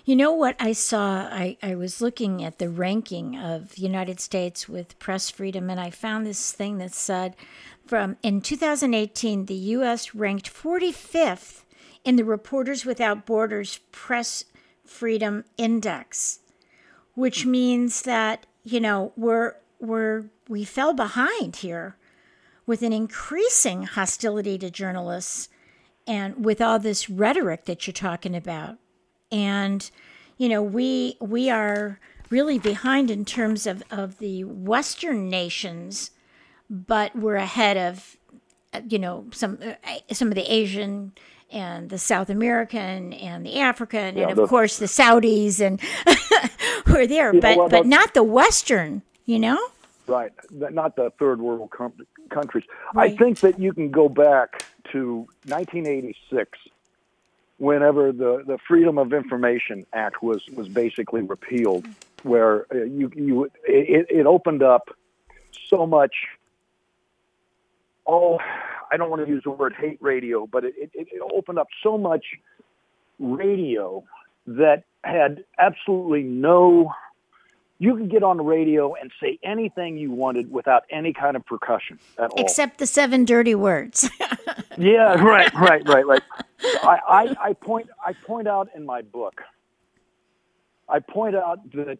You 0.04 0.16
know 0.16 0.32
what 0.32 0.56
I 0.60 0.72
saw? 0.72 1.28
I, 1.30 1.56
I 1.62 1.74
was 1.74 2.02
looking 2.02 2.44
at 2.44 2.58
the 2.58 2.68
ranking 2.68 3.38
of 3.38 3.78
United 3.78 4.20
States 4.20 4.68
with 4.68 4.98
press 4.98 5.30
freedom, 5.30 5.70
and 5.70 5.80
I 5.80 5.88
found 5.88 6.26
this 6.26 6.52
thing 6.52 6.76
that 6.78 6.92
said 6.92 7.34
from 7.86 8.16
in 8.22 8.40
2018, 8.40 9.46
the 9.46 9.54
U.S. 9.54 10.14
ranked 10.14 10.52
45th 10.52 11.62
in 12.04 12.16
the 12.16 12.24
Reporters 12.24 12.84
Without 12.84 13.24
Borders 13.24 13.80
Press 13.92 14.44
Freedom 14.84 15.44
Index, 15.56 16.40
which 17.14 17.46
means 17.46 18.02
that, 18.02 18.46
you 18.62 18.80
know, 18.80 19.12
we're, 19.16 19.54
we're, 19.80 20.26
we 20.48 20.64
fell 20.64 20.92
behind 20.92 21.56
here 21.56 21.96
with 22.66 22.82
an 22.82 22.92
increasing 22.92 23.84
hostility 23.84 24.58
to 24.58 24.70
journalists 24.70 25.48
and 26.06 26.44
with 26.44 26.60
all 26.60 26.78
this 26.78 27.08
rhetoric 27.08 27.64
that 27.64 27.86
you're 27.86 27.92
talking 27.92 28.34
about. 28.34 28.76
And, 29.30 29.90
you 30.36 30.48
know, 30.48 30.62
we, 30.62 31.16
we 31.20 31.50
are 31.50 31.98
really 32.30 32.58
behind 32.58 33.10
in 33.10 33.24
terms 33.24 33.66
of, 33.66 33.82
of 33.90 34.18
the 34.18 34.44
Western 34.44 35.28
nations, 35.28 36.10
but 36.68 37.14
we're 37.16 37.36
ahead 37.36 37.76
of, 37.76 38.16
you 38.88 38.98
know, 38.98 39.26
some, 39.32 39.58
uh, 39.62 39.94
some 40.12 40.28
of 40.28 40.34
the 40.34 40.52
Asian 40.52 41.12
and 41.50 41.88
the 41.88 41.98
South 41.98 42.28
American 42.28 43.12
and 43.12 43.46
the 43.46 43.60
African 43.60 44.16
yeah, 44.16 44.28
and 44.28 44.38
of 44.38 44.48
course 44.48 44.78
the 44.78 44.86
Saudis 44.86 45.60
and 45.60 45.80
who 46.86 46.96
are 46.96 47.06
there, 47.06 47.32
but 47.32 47.70
but 47.70 47.86
not 47.86 48.12
the 48.12 48.24
Western, 48.24 49.02
you 49.24 49.38
know. 49.38 49.58
Right, 50.06 50.32
not 50.50 50.96
the 50.96 51.10
third 51.18 51.40
world 51.40 51.70
com- 51.70 51.92
countries. 52.28 52.64
Right. 52.92 53.12
I 53.12 53.16
think 53.16 53.40
that 53.40 53.58
you 53.58 53.72
can 53.72 53.90
go 53.90 54.08
back 54.08 54.64
to 54.92 55.26
1986, 55.46 56.58
whenever 57.58 58.12
the, 58.12 58.42
the 58.46 58.58
Freedom 58.66 58.98
of 58.98 59.12
Information 59.12 59.86
Act 59.92 60.22
was 60.22 60.46
was 60.54 60.68
basically 60.68 61.22
repealed, 61.22 61.86
where 62.22 62.66
uh, 62.72 62.84
you 62.84 63.10
you 63.14 63.44
it, 63.66 64.06
it 64.10 64.26
opened 64.26 64.62
up 64.62 64.88
so 65.68 65.86
much. 65.86 66.14
Oh, 68.06 68.38
I 68.92 68.96
don't 68.96 69.10
want 69.10 69.24
to 69.24 69.28
use 69.28 69.42
the 69.44 69.50
word 69.50 69.74
hate 69.78 69.98
radio, 70.00 70.46
but 70.46 70.64
it, 70.64 70.74
it, 70.76 70.90
it 70.92 71.22
opened 71.32 71.58
up 71.58 71.68
so 71.82 71.96
much 71.96 72.24
radio 73.18 74.04
that 74.46 74.84
had 75.02 75.44
absolutely 75.58 76.22
no 76.22 76.92
you 77.84 77.94
could 77.96 78.08
get 78.08 78.22
on 78.22 78.38
the 78.38 78.42
radio 78.42 78.94
and 78.94 79.12
say 79.20 79.38
anything 79.42 79.98
you 79.98 80.10
wanted 80.10 80.50
without 80.50 80.84
any 80.88 81.12
kind 81.12 81.36
of 81.36 81.44
percussion 81.44 81.98
at 82.18 82.30
all. 82.30 82.40
Except 82.40 82.78
the 82.78 82.86
seven 82.86 83.26
dirty 83.26 83.54
words. 83.54 84.08
yeah, 84.78 85.22
right, 85.22 85.52
right, 85.52 85.86
right, 85.86 86.06
right. 86.06 86.22
I, 86.82 86.98
I, 87.06 87.36
I 87.48 87.52
point 87.52 87.90
I 88.04 88.14
point 88.14 88.48
out 88.48 88.70
in 88.74 88.86
my 88.86 89.02
book. 89.02 89.42
I 90.88 91.00
point 91.00 91.36
out 91.36 91.70
that 91.72 91.98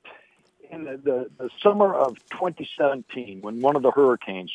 in 0.71 0.85
the, 0.85 0.97
the, 0.97 1.31
the 1.37 1.51
summer 1.63 1.95
of 1.95 2.17
2017, 2.31 3.43
when 3.43 3.61
one 3.61 3.77
of 3.77 3.83
the 3.83 3.91
hurricanes 3.91 4.53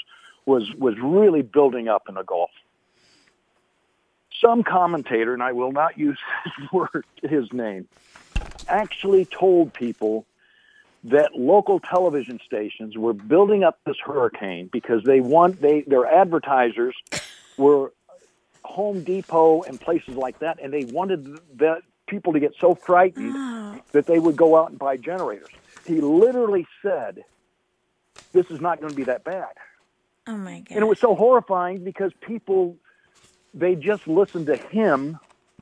was 0.47 0.73
was 0.79 0.95
really 0.97 1.43
building 1.43 1.87
up 1.87 2.09
in 2.09 2.15
the 2.15 2.23
Gulf, 2.23 2.49
some 4.41 4.63
commentator, 4.63 5.35
and 5.35 5.43
I 5.43 5.51
will 5.51 5.73
not 5.73 5.95
use 5.95 6.17
his 6.57 6.71
word, 6.71 7.05
his 7.21 7.53
name, 7.53 7.87
actually 8.67 9.25
told 9.25 9.75
people 9.75 10.25
that 11.05 11.35
local 11.35 11.79
television 11.79 12.39
stations 12.45 12.97
were 12.97 13.13
building 13.13 13.63
up 13.63 13.79
this 13.85 13.95
hurricane 14.03 14.69
because 14.71 15.03
they 15.03 15.21
want 15.21 15.61
they 15.61 15.81
their 15.81 16.05
advertisers 16.05 16.95
were 17.57 17.93
Home 18.63 19.03
Depot 19.03 19.63
and 19.63 19.79
places 19.79 20.15
like 20.15 20.39
that, 20.39 20.59
and 20.61 20.73
they 20.73 20.85
wanted 20.85 21.39
the 21.55 21.81
people 22.07 22.33
to 22.33 22.39
get 22.39 22.53
so 22.59 22.75
frightened 22.75 23.33
oh. 23.35 23.79
that 23.91 24.05
they 24.05 24.19
would 24.19 24.35
go 24.35 24.57
out 24.57 24.69
and 24.69 24.79
buy 24.79 24.97
generators. 24.97 25.49
He 25.85 26.01
literally 26.01 26.67
said, 26.81 27.23
"This 28.33 28.51
is 28.51 28.59
not 28.59 28.79
going 28.79 28.89
to 28.89 28.95
be 28.95 29.05
that 29.05 29.23
bad." 29.23 29.53
Oh 30.27 30.37
my 30.37 30.59
god! 30.59 30.67
And 30.71 30.79
it 30.79 30.87
was 30.87 30.99
so 30.99 31.15
horrifying 31.15 31.83
because 31.83 32.11
people 32.21 32.75
they 33.53 33.75
just 33.75 34.07
listened 34.07 34.47
to 34.47 34.57
him 34.57 35.17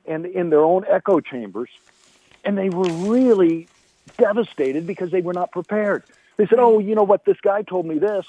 and 0.06 0.25
in 0.25 0.50
their 0.50 0.63
own 0.63 0.84
echo 0.89 1.20
chambers, 1.20 1.70
and 2.44 2.58
they 2.58 2.70
were 2.70 2.89
really 2.89 3.67
devastated 4.18 4.88
because 4.88 5.12
they 5.12 5.22
were 5.22 5.34
not 5.34 5.52
prepared. 5.52 6.04
They 6.38 6.46
said, 6.48 6.60
"Oh, 6.60 6.80
you 6.80 6.96
know 6.96 7.04
what? 7.04 7.26
This 7.26 7.40
guy 7.42 7.64
told 7.64 7.86
me 7.86 7.98
this, 7.98 8.26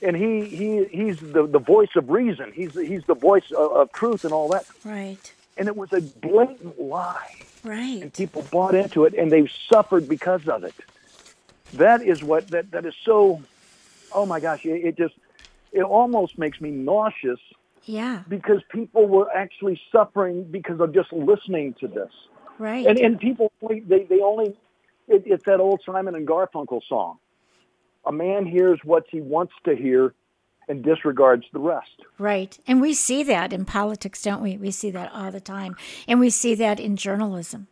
and 0.00 0.16
he 0.16 0.44
he 0.44 0.84
he's 0.84 1.18
the 1.20 1.46
the 1.46 1.58
voice 1.58 1.94
of 1.96 2.08
reason. 2.08 2.52
He's 2.52 2.74
he's 2.74 3.04
the 3.04 3.14
voice 3.14 3.50
of, 3.50 3.72
of 3.72 3.92
truth 3.92 4.24
and 4.24 4.32
all 4.32 4.48
that." 4.48 4.64
Right. 4.84 5.32
And 5.56 5.68
it 5.68 5.76
was 5.76 5.92
a 5.92 6.00
blatant 6.00 6.80
lie. 6.80 7.34
Right. 7.62 8.02
And 8.02 8.12
people 8.12 8.42
bought 8.50 8.74
into 8.74 9.04
it, 9.04 9.14
and 9.14 9.30
they 9.30 9.48
suffered 9.68 10.08
because 10.08 10.48
of 10.48 10.64
it. 10.64 10.74
That 11.74 12.02
is 12.02 12.22
what 12.22 12.48
that 12.48 12.70
that 12.70 12.86
is 12.86 12.94
so. 13.04 13.42
Oh 14.14 14.26
my 14.26 14.40
gosh! 14.40 14.64
It, 14.64 14.84
it 14.84 14.96
just 14.96 15.14
it 15.72 15.82
almost 15.82 16.38
makes 16.38 16.60
me 16.60 16.70
nauseous. 16.70 17.40
Yeah. 17.84 18.22
Because 18.28 18.62
people 18.68 19.06
were 19.06 19.34
actually 19.34 19.80
suffering 19.90 20.44
because 20.44 20.80
of 20.80 20.94
just 20.94 21.12
listening 21.12 21.74
to 21.80 21.88
this. 21.88 22.10
Right. 22.58 22.86
And 22.86 22.98
and 22.98 23.18
people 23.18 23.50
they 23.62 23.80
they 23.80 24.20
only 24.20 24.54
it, 25.08 25.22
it's 25.26 25.44
that 25.44 25.60
old 25.60 25.80
Simon 25.84 26.14
and 26.14 26.26
Garfunkel 26.26 26.80
song. 26.88 27.18
A 28.06 28.12
man 28.12 28.46
hears 28.46 28.80
what 28.84 29.04
he 29.10 29.20
wants 29.20 29.52
to 29.64 29.76
hear 29.76 30.14
and 30.68 30.82
disregards 30.82 31.44
the 31.52 31.58
rest. 31.58 32.02
Right. 32.18 32.58
And 32.66 32.80
we 32.80 32.94
see 32.94 33.22
that 33.24 33.52
in 33.52 33.64
politics, 33.64 34.22
don't 34.22 34.42
we? 34.42 34.56
We 34.56 34.70
see 34.70 34.90
that 34.90 35.12
all 35.12 35.30
the 35.30 35.40
time. 35.40 35.76
And 36.06 36.20
we 36.20 36.30
see 36.30 36.54
that 36.56 36.80
in 36.80 36.96
journalism. 36.96 37.68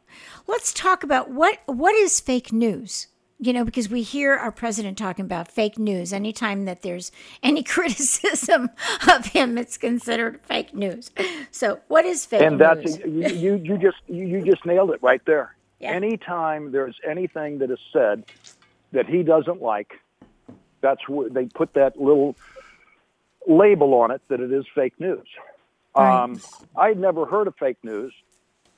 Let's 0.46 0.72
talk 0.72 1.04
about 1.04 1.30
what 1.30 1.60
what 1.66 1.94
is 1.94 2.20
fake 2.20 2.52
news? 2.52 3.06
You 3.42 3.54
know, 3.54 3.64
because 3.64 3.88
we 3.88 4.02
hear 4.02 4.34
our 4.34 4.52
president 4.52 4.98
talking 4.98 5.24
about 5.24 5.50
fake 5.50 5.78
news. 5.78 6.12
Anytime 6.12 6.66
that 6.66 6.82
there's 6.82 7.10
any 7.42 7.62
criticism 7.76 8.68
of 9.08 9.26
him, 9.26 9.56
it's 9.56 9.78
considered 9.78 10.40
fake 10.42 10.74
news. 10.74 11.10
So, 11.50 11.80
what 11.88 12.04
is 12.04 12.26
fake 12.26 12.42
and 12.42 12.58
news? 12.58 12.68
And 12.68 12.84
that's 12.84 13.34
you, 13.34 13.54
you, 13.54 13.54
you 13.64 13.78
just 13.78 13.96
you, 14.08 14.26
you 14.26 14.44
just 14.44 14.66
nailed 14.66 14.90
it 14.90 15.02
right 15.02 15.22
there. 15.24 15.54
Yeah. 15.80 15.92
Anytime 15.92 16.72
there's 16.72 16.96
anything 17.08 17.58
that 17.58 17.70
is 17.70 17.78
said 17.92 18.24
that 18.92 19.06
he 19.06 19.22
doesn't 19.22 19.62
like, 19.62 19.94
that's 20.80 21.08
where 21.08 21.28
they 21.28 21.46
put 21.46 21.74
that 21.74 22.00
little 22.00 22.36
label 23.46 23.94
on 23.94 24.10
it 24.10 24.20
that 24.28 24.40
it 24.40 24.52
is 24.52 24.66
fake 24.74 24.98
news. 24.98 25.26
Right. 25.96 26.22
Um, 26.22 26.40
I 26.76 26.88
had 26.88 26.98
never 26.98 27.26
heard 27.26 27.46
of 27.46 27.54
fake 27.56 27.78
news 27.82 28.12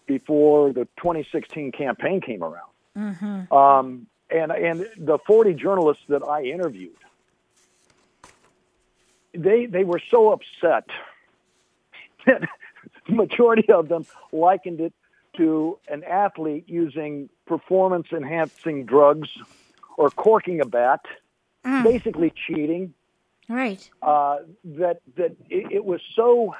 before 0.06 0.72
the 0.72 0.86
2016 0.96 1.72
campaign 1.72 2.20
came 2.20 2.42
around. 2.42 2.70
Mm-hmm. 2.96 3.52
Um, 3.52 4.06
and 4.30 4.50
and 4.52 4.88
the 4.96 5.18
40 5.26 5.54
journalists 5.54 6.04
that 6.08 6.22
I 6.22 6.44
interviewed, 6.44 6.96
they 9.34 9.66
they 9.66 9.84
were 9.84 10.00
so 10.10 10.32
upset 10.32 10.84
that 12.26 12.48
the 13.06 13.12
majority 13.12 13.70
of 13.70 13.88
them 13.88 14.06
likened 14.32 14.80
it 14.80 14.94
to 15.36 15.78
an 15.88 16.04
athlete 16.04 16.64
using 16.68 17.28
performance 17.46 18.08
enhancing 18.12 18.84
drugs 18.84 19.28
or 19.96 20.10
corking 20.10 20.60
a 20.60 20.66
bat, 20.66 21.00
mm. 21.64 21.84
basically 21.84 22.32
cheating. 22.46 22.94
Right. 23.48 23.88
Uh, 24.00 24.38
that 24.64 25.00
that 25.16 25.36
it, 25.50 25.72
it 25.72 25.84
was 25.84 26.00
so. 26.14 26.54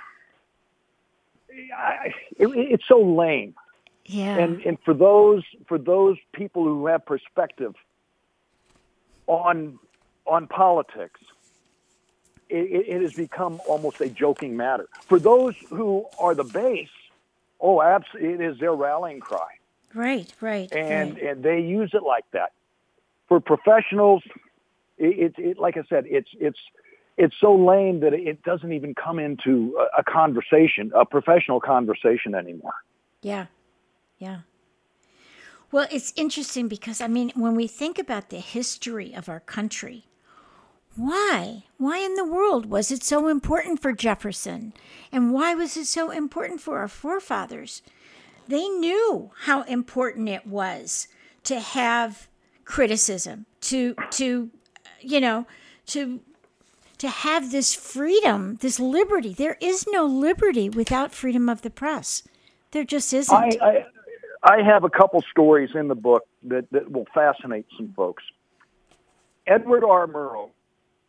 I, 1.77 2.15
it, 2.39 2.49
it's 2.49 2.89
so 2.89 3.01
lame. 3.01 3.55
Yeah. 4.07 4.37
And 4.37 4.61
and 4.63 4.79
for 4.85 4.95
those 4.95 5.45
for 5.67 5.79
those 5.79 6.17
people 6.33 6.65
who 6.65 6.87
have 6.87 7.07
perspective 7.07 7.75
on 9.27 9.79
on 10.27 10.47
politics, 10.49 11.21
it, 12.49 12.87
it 12.89 13.03
has 13.03 13.15
become 13.15 13.61
almost 13.69 14.01
a 14.01 14.09
joking 14.09 14.57
matter. 14.57 14.89
For 15.03 15.19
those 15.19 15.55
who 15.71 16.07
are 16.19 16.35
the 16.35 16.45
base, 16.45 16.89
Oh, 17.63 17.81
absolutely. 17.81 18.35
It 18.35 18.41
is 18.41 18.59
their 18.59 18.75
rallying 18.75 19.21
cry. 19.21 19.47
Right, 19.95 20.33
right. 20.41 20.71
And 20.73 21.15
right. 21.15 21.23
and 21.23 21.43
they 21.45 21.61
use 21.61 21.91
it 21.95 22.03
like 22.03 22.25
that. 22.33 22.53
For 23.29 23.41
professionals, 23.41 24.23
it, 24.99 25.35
it, 25.39 25.43
it 25.43 25.59
like 25.59 25.77
I 25.77 25.85
said, 25.89 26.05
it's 26.07 26.29
it's 26.41 26.59
it's 27.17 27.35
so 27.41 27.55
lame 27.55 28.01
that 28.01 28.13
it 28.15 28.43
doesn't 28.43 28.73
even 28.73 28.95
come 28.95 29.19
into 29.19 29.77
a, 29.79 30.01
a 30.01 30.05
conversation, 30.05 30.91
a 30.95 31.05
professional 31.05 31.61
conversation 31.61 32.35
anymore. 32.35 32.75
Yeah, 33.21 33.47
yeah. 34.19 34.41
Well, 35.71 35.87
it's 35.91 36.13
interesting 36.17 36.69
because 36.69 37.01
I 37.01 37.09
mean, 37.09 37.33
when 37.37 37.55
we 37.55 37.67
think 37.67 37.99
about 37.99 38.31
the 38.31 38.41
history 38.41 39.15
of 39.15 39.29
our 39.29 39.41
country, 39.41 40.05
why? 40.97 41.65
Why 41.79 41.99
in 41.99 42.15
the 42.15 42.25
world 42.25 42.67
was 42.67 42.91
it 42.91 43.03
so 43.03 43.29
important 43.29 43.81
for 43.81 43.93
Jefferson? 43.93 44.73
And 45.11 45.33
why 45.33 45.55
was 45.55 45.77
it 45.77 45.87
so 45.87 46.11
important 46.11 46.61
for 46.61 46.79
our 46.79 46.89
forefathers? 46.89 47.83
They 48.49 48.69
knew 48.69 49.31
how 49.43 49.63
important 49.63 50.29
it 50.29 50.47
was 50.47 51.09
to 51.45 51.61
have 51.61 52.29
criticism, 52.65 53.47
to 53.63 53.95
to 54.11 54.51
you 55.01 55.21
know, 55.21 55.47
to 55.87 56.21
to 56.99 57.09
have 57.09 57.51
this 57.51 57.75
freedom, 57.75 58.57
this 58.61 58.79
liberty. 58.79 59.33
There 59.33 59.57
is 59.61 59.87
no 59.89 60.05
liberty 60.07 60.69
without 60.69 61.13
freedom 61.13 61.49
of 61.49 61.63
the 61.63 61.71
press. 61.71 62.23
There 62.71 62.85
just 62.85 63.13
isn't. 63.13 63.35
I, 63.35 63.59
I, 63.61 63.85
I 64.45 64.63
have 64.63 64.85
a 64.85 64.91
couple 64.91 65.23
stories 65.31 65.71
in 65.75 65.89
the 65.89 65.95
book 65.95 66.25
that, 66.45 66.71
that 66.71 66.91
will 66.91 67.07
fascinate 67.15 67.67
some 67.77 67.93
folks. 67.97 68.23
Edward 69.47 69.85
R. 69.85 70.07
Murrow 70.07 70.51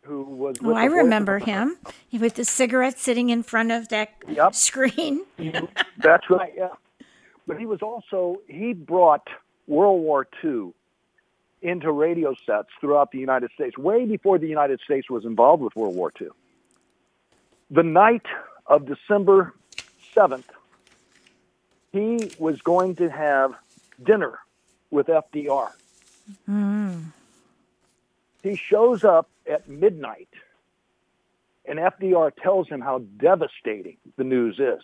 who 0.04 0.24
was. 0.24 0.58
oh, 0.64 0.74
I 0.74 0.86
remember 0.86 1.40
him 1.40 1.78
with 2.12 2.36
the 2.36 2.46
cigarette 2.46 3.00
sitting 3.00 3.30
in 3.30 3.44
front 3.44 3.72
of 3.72 3.90
that 3.90 4.10
yep. 4.28 4.54
screen. 4.56 5.26
That's 5.98 6.30
right. 6.30 6.54
Yeah, 6.56 6.70
but 7.48 7.60
he 7.60 7.66
was 7.66 7.82
also 7.82 8.42
he 8.48 8.74
brought 8.74 9.28
World 9.68 10.02
War 10.02 10.28
II 10.44 10.74
into 11.62 11.92
radio 11.92 12.36
sets 12.46 12.68
throughout 12.82 13.12
the 13.12 13.20
United 13.20 13.50
States, 13.56 13.78
way 13.78 14.06
before 14.06 14.38
the 14.38 14.48
United 14.48 14.82
States 14.82 15.10
was 15.10 15.24
involved 15.24 15.64
with 15.64 15.76
World 15.76 15.96
War 15.96 16.12
II. 16.20 16.28
The 17.72 17.84
night 17.84 18.26
of 18.68 18.86
December 18.86 19.54
seventh, 20.14 20.50
he 21.92 22.32
was 22.38 22.62
going 22.62 22.96
to 22.98 23.10
have 23.10 23.56
dinner 24.04 24.40
with 24.92 25.08
FDR. 25.08 25.72
Mm. 26.50 27.06
He 28.44 28.58
shows 28.58 29.06
up 29.06 29.30
at 29.50 29.70
midnight, 29.70 30.28
and 31.66 31.80
FDR 31.80 32.32
tells 32.36 32.68
him 32.68 32.82
how 32.82 33.00
devastating 33.18 33.98
the 34.18 34.26
news 34.26 34.60
is. 34.60 34.84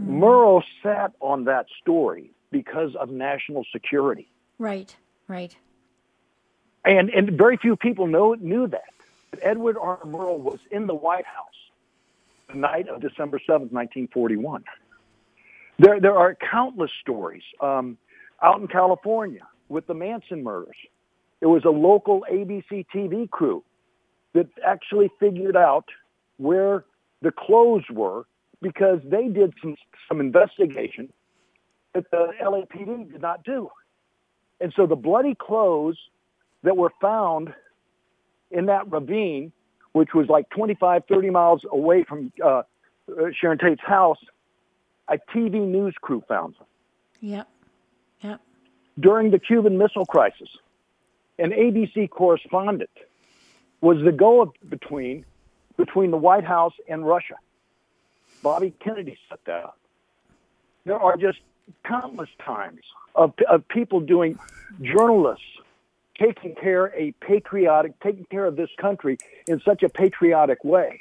Mm-hmm. 0.00 0.22
Murrow 0.22 0.62
sat 0.82 1.12
on 1.20 1.44
that 1.44 1.66
story 1.82 2.30
because 2.52 2.94
of 2.94 3.10
national 3.10 3.64
security. 3.72 4.28
Right, 4.58 4.96
right. 5.26 5.54
And 6.84 7.10
and 7.10 7.32
very 7.36 7.56
few 7.56 7.76
people 7.76 8.06
know 8.06 8.34
knew 8.34 8.68
that. 8.68 8.92
But 9.30 9.40
Edward 9.42 9.76
R. 9.80 9.98
Murrow 10.04 10.38
was 10.38 10.60
in 10.70 10.86
the 10.86 10.94
White 10.94 11.26
House 11.26 11.54
the 12.48 12.58
night 12.58 12.88
of 12.88 13.00
December 13.00 13.40
seventh, 13.40 13.72
1941. 13.72 14.64
There, 15.78 15.98
there 15.98 16.16
are 16.16 16.36
countless 16.36 16.92
stories 17.00 17.42
um, 17.60 17.98
out 18.40 18.60
in 18.60 18.68
California 18.68 19.46
with 19.68 19.86
the 19.88 19.94
Manson 19.94 20.44
murders. 20.44 20.76
It 21.44 21.48
was 21.48 21.66
a 21.66 21.70
local 21.70 22.24
ABC 22.32 22.86
TV 22.90 23.28
crew 23.28 23.62
that 24.32 24.46
actually 24.66 25.10
figured 25.20 25.58
out 25.58 25.84
where 26.38 26.86
the 27.20 27.30
clothes 27.30 27.84
were 27.90 28.24
because 28.62 29.00
they 29.04 29.28
did 29.28 29.52
some 29.60 29.76
some 30.08 30.20
investigation 30.20 31.12
that 31.92 32.10
the 32.10 32.32
LAPD 32.42 33.12
did 33.12 33.20
not 33.20 33.44
do. 33.44 33.68
And 34.58 34.72
so 34.74 34.86
the 34.86 34.96
bloody 34.96 35.34
clothes 35.34 35.98
that 36.62 36.78
were 36.78 36.92
found 36.98 37.52
in 38.50 38.64
that 38.64 38.90
ravine, 38.90 39.52
which 39.92 40.14
was 40.14 40.28
like 40.30 40.48
25, 40.48 41.02
30 41.06 41.28
miles 41.28 41.60
away 41.70 42.04
from 42.04 42.32
uh, 42.42 42.62
Sharon 43.38 43.58
Tate's 43.58 43.82
house, 43.82 44.16
a 45.08 45.18
TV 45.18 45.60
news 45.60 45.94
crew 46.00 46.22
found 46.26 46.54
them. 46.54 46.66
Yep. 47.20 47.48
Yep. 48.22 48.40
During 48.98 49.30
the 49.30 49.38
Cuban 49.38 49.76
Missile 49.76 50.06
Crisis, 50.06 50.48
an 51.38 51.50
ABC 51.50 52.10
correspondent 52.10 52.90
was 53.80 53.98
the 54.04 54.12
go-between 54.12 55.24
between 55.76 56.10
the 56.10 56.16
White 56.16 56.44
House 56.44 56.74
and 56.88 57.06
Russia. 57.06 57.34
Bobby 58.42 58.72
Kennedy 58.80 59.18
set 59.28 59.40
that 59.46 59.64
up. 59.64 59.78
There 60.84 60.98
are 60.98 61.16
just 61.16 61.38
countless 61.84 62.28
times 62.44 62.82
of, 63.14 63.32
of 63.50 63.66
people 63.68 64.00
doing 64.00 64.38
journalists 64.82 65.44
taking 66.18 66.54
care 66.54 66.92
a 66.94 67.12
patriotic, 67.20 67.98
taking 68.00 68.24
care 68.26 68.44
of 68.44 68.56
this 68.56 68.70
country 68.78 69.18
in 69.46 69.60
such 69.60 69.82
a 69.82 69.88
patriotic 69.88 70.62
way. 70.64 71.00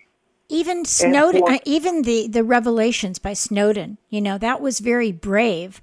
Even 0.50 0.86
Snowden, 0.86 1.42
for- 1.42 1.52
uh, 1.52 1.60
even 1.66 2.02
the 2.04 2.28
the 2.28 2.44
revelations 2.44 3.20
by 3.20 3.34
Snowden, 3.34 3.98
you 4.10 4.22
know, 4.22 4.38
that 4.38 4.62
was 4.62 4.80
very 4.80 5.12
brave 5.12 5.82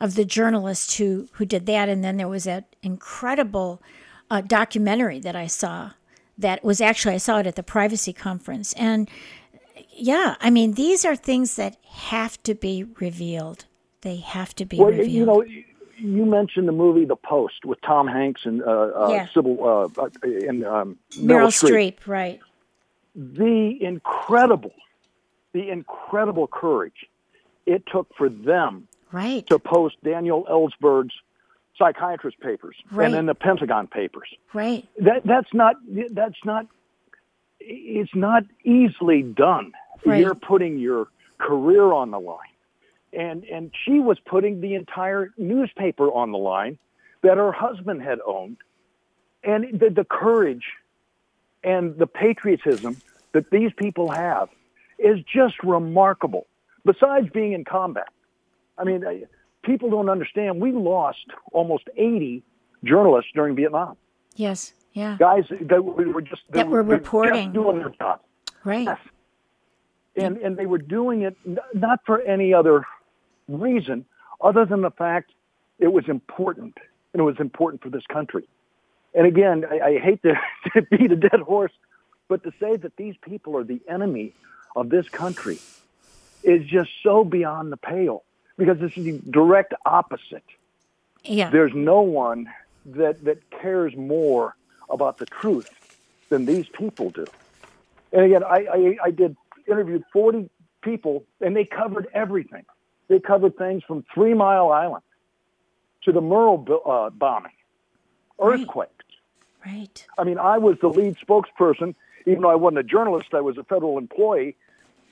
of 0.00 0.14
the 0.14 0.24
journalist 0.24 0.96
who 0.96 1.28
who 1.32 1.44
did 1.44 1.66
that. 1.66 1.88
And 1.88 2.02
then 2.04 2.16
there 2.16 2.28
was 2.28 2.44
that 2.44 2.76
incredible 2.82 3.82
uh, 4.30 4.40
documentary 4.40 5.20
that 5.20 5.36
I 5.36 5.46
saw 5.46 5.92
that 6.38 6.62
was 6.64 6.80
actually 6.80 7.14
I 7.14 7.18
saw 7.18 7.38
it 7.38 7.46
at 7.46 7.56
the 7.56 7.62
privacy 7.62 8.12
conference. 8.12 8.72
And 8.74 9.08
yeah, 9.90 10.36
I 10.40 10.50
mean, 10.50 10.72
these 10.72 11.04
are 11.04 11.16
things 11.16 11.56
that 11.56 11.76
have 11.84 12.42
to 12.42 12.54
be 12.54 12.84
revealed. 13.00 13.64
They 14.02 14.16
have 14.16 14.54
to 14.56 14.64
be 14.64 14.78
Well, 14.78 14.90
revealed. 14.90 15.10
you 15.10 15.24
know, 15.26 15.44
you 15.98 16.26
mentioned 16.26 16.68
the 16.68 16.72
movie 16.72 17.06
The 17.06 17.16
Post 17.16 17.64
with 17.64 17.80
Tom 17.80 18.06
Hanks 18.06 18.42
and 18.44 18.62
uh, 18.62 18.66
uh, 18.66 19.08
Yeah. 19.10 19.26
Sybil 19.32 19.56
uh, 19.64 20.00
uh, 20.02 20.10
and 20.22 20.64
um, 20.64 20.98
Meryl 21.12 21.48
Streep. 21.48 21.96
Streep, 21.96 22.06
right? 22.06 22.40
The 23.14 23.78
incredible, 23.80 24.74
the 25.52 25.70
incredible 25.70 26.46
courage 26.46 27.06
it 27.64 27.82
took 27.90 28.14
for 28.16 28.28
them 28.28 28.86
Right. 29.12 29.46
to 29.46 29.58
post 29.58 29.96
Daniel 30.02 30.44
Ellsberg's 30.50 31.14
psychiatrist 31.78 32.40
papers 32.40 32.76
Right. 32.90 33.06
and 33.06 33.14
then 33.14 33.26
the 33.26 33.34
Pentagon 33.34 33.86
papers. 33.86 34.28
Right. 34.52 34.86
That 34.98 35.24
that's 35.24 35.52
not 35.52 35.76
that's 36.10 36.38
not 36.44 36.66
it's 37.60 38.14
not 38.14 38.44
easily 38.64 39.22
done. 39.22 39.72
Right. 40.04 40.20
You're 40.20 40.34
putting 40.34 40.78
your 40.78 41.08
career 41.38 41.92
on 41.92 42.10
the 42.10 42.20
line. 42.20 42.38
And 43.12 43.44
and 43.44 43.70
she 43.84 43.98
was 44.00 44.18
putting 44.26 44.60
the 44.60 44.74
entire 44.74 45.32
newspaper 45.38 46.10
on 46.10 46.32
the 46.32 46.38
line 46.38 46.78
that 47.22 47.36
her 47.36 47.52
husband 47.52 48.02
had 48.02 48.18
owned. 48.26 48.56
And 49.44 49.78
the, 49.78 49.90
the 49.90 50.04
courage 50.04 50.64
and 51.62 51.96
the 51.96 52.06
patriotism 52.06 52.96
that 53.32 53.50
these 53.50 53.70
people 53.76 54.10
have 54.10 54.48
is 54.98 55.18
just 55.32 55.62
remarkable. 55.62 56.46
Besides 56.84 57.28
being 57.32 57.52
in 57.52 57.64
combat, 57.64 58.08
I 58.78 58.84
mean, 58.84 59.26
people 59.62 59.90
don't 59.90 60.08
understand. 60.08 60.60
We 60.60 60.72
lost 60.72 61.26
almost 61.52 61.88
80 61.96 62.42
journalists 62.84 63.30
during 63.34 63.56
Vietnam. 63.56 63.96
Yes. 64.34 64.72
Yeah. 64.92 65.16
Guys 65.18 65.44
that 65.60 65.84
were 65.84 66.22
just 66.22 66.42
they 66.50 66.60
That 66.60 66.68
were 66.68 66.82
just 66.82 66.90
reporting. 66.90 67.52
doing 67.52 67.78
their 67.78 67.90
job, 67.90 68.20
Right. 68.64 68.84
Yes. 68.86 68.98
and 70.16 70.38
and 70.38 70.56
they 70.56 70.66
were 70.66 70.78
doing 70.78 71.22
it 71.22 71.36
not 71.74 72.00
for 72.06 72.20
any 72.22 72.54
other 72.54 72.84
reason 73.48 74.04
other 74.40 74.64
than 74.64 74.80
the 74.80 74.90
fact 74.90 75.32
it 75.78 75.92
was 75.92 76.08
important 76.08 76.78
and 77.12 77.20
it 77.20 77.24
was 77.24 77.36
important 77.40 77.82
for 77.82 77.90
this 77.90 78.06
country. 78.06 78.48
And 79.14 79.26
again, 79.26 79.64
I, 79.70 79.80
I 79.80 79.98
hate 79.98 80.22
to, 80.22 80.34
to 80.74 80.82
beat 80.82 81.10
a 81.12 81.16
dead 81.16 81.40
horse, 81.40 81.72
but 82.28 82.42
to 82.44 82.52
say 82.60 82.76
that 82.76 82.96
these 82.96 83.14
people 83.22 83.56
are 83.56 83.64
the 83.64 83.80
enemy 83.88 84.32
of 84.74 84.88
this 84.90 85.08
country 85.08 85.58
is 86.42 86.66
just 86.66 86.90
so 87.02 87.24
beyond 87.24 87.72
the 87.72 87.76
pale 87.78 88.24
because 88.56 88.78
this 88.78 88.96
is 88.96 89.04
the 89.04 89.18
direct 89.30 89.74
opposite. 89.84 90.44
Yeah. 91.24 91.50
There's 91.50 91.74
no 91.74 92.00
one 92.00 92.48
that, 92.86 93.24
that 93.24 93.50
cares 93.50 93.96
more 93.96 94.54
about 94.88 95.18
the 95.18 95.26
truth 95.26 95.70
than 96.28 96.46
these 96.46 96.68
people 96.68 97.10
do. 97.10 97.26
And 98.12 98.24
again, 98.24 98.44
I, 98.44 98.66
I, 98.72 98.96
I 99.04 99.10
did 99.10 99.36
interviewed 99.68 100.04
40 100.12 100.48
people, 100.82 101.24
and 101.40 101.56
they 101.56 101.64
covered 101.64 102.06
everything. 102.14 102.64
They 103.08 103.18
covered 103.18 103.56
things 103.56 103.82
from 103.84 104.04
Three 104.14 104.34
Mile 104.34 104.70
Island 104.70 105.02
to 106.02 106.12
the 106.12 106.20
Murrah 106.20 106.80
uh, 106.86 107.10
bombing, 107.10 107.52
Right. 108.38 108.60
earthquakes. 108.60 108.92
Right. 109.64 110.06
I 110.16 110.22
mean, 110.24 110.38
I 110.38 110.58
was 110.58 110.78
the 110.80 110.88
lead 110.88 111.16
spokesperson, 111.16 111.96
even 112.26 112.42
though 112.42 112.50
I 112.50 112.54
wasn't 112.54 112.78
a 112.78 112.82
journalist. 112.84 113.34
I 113.34 113.40
was 113.40 113.58
a 113.58 113.64
federal 113.64 113.98
employee, 113.98 114.54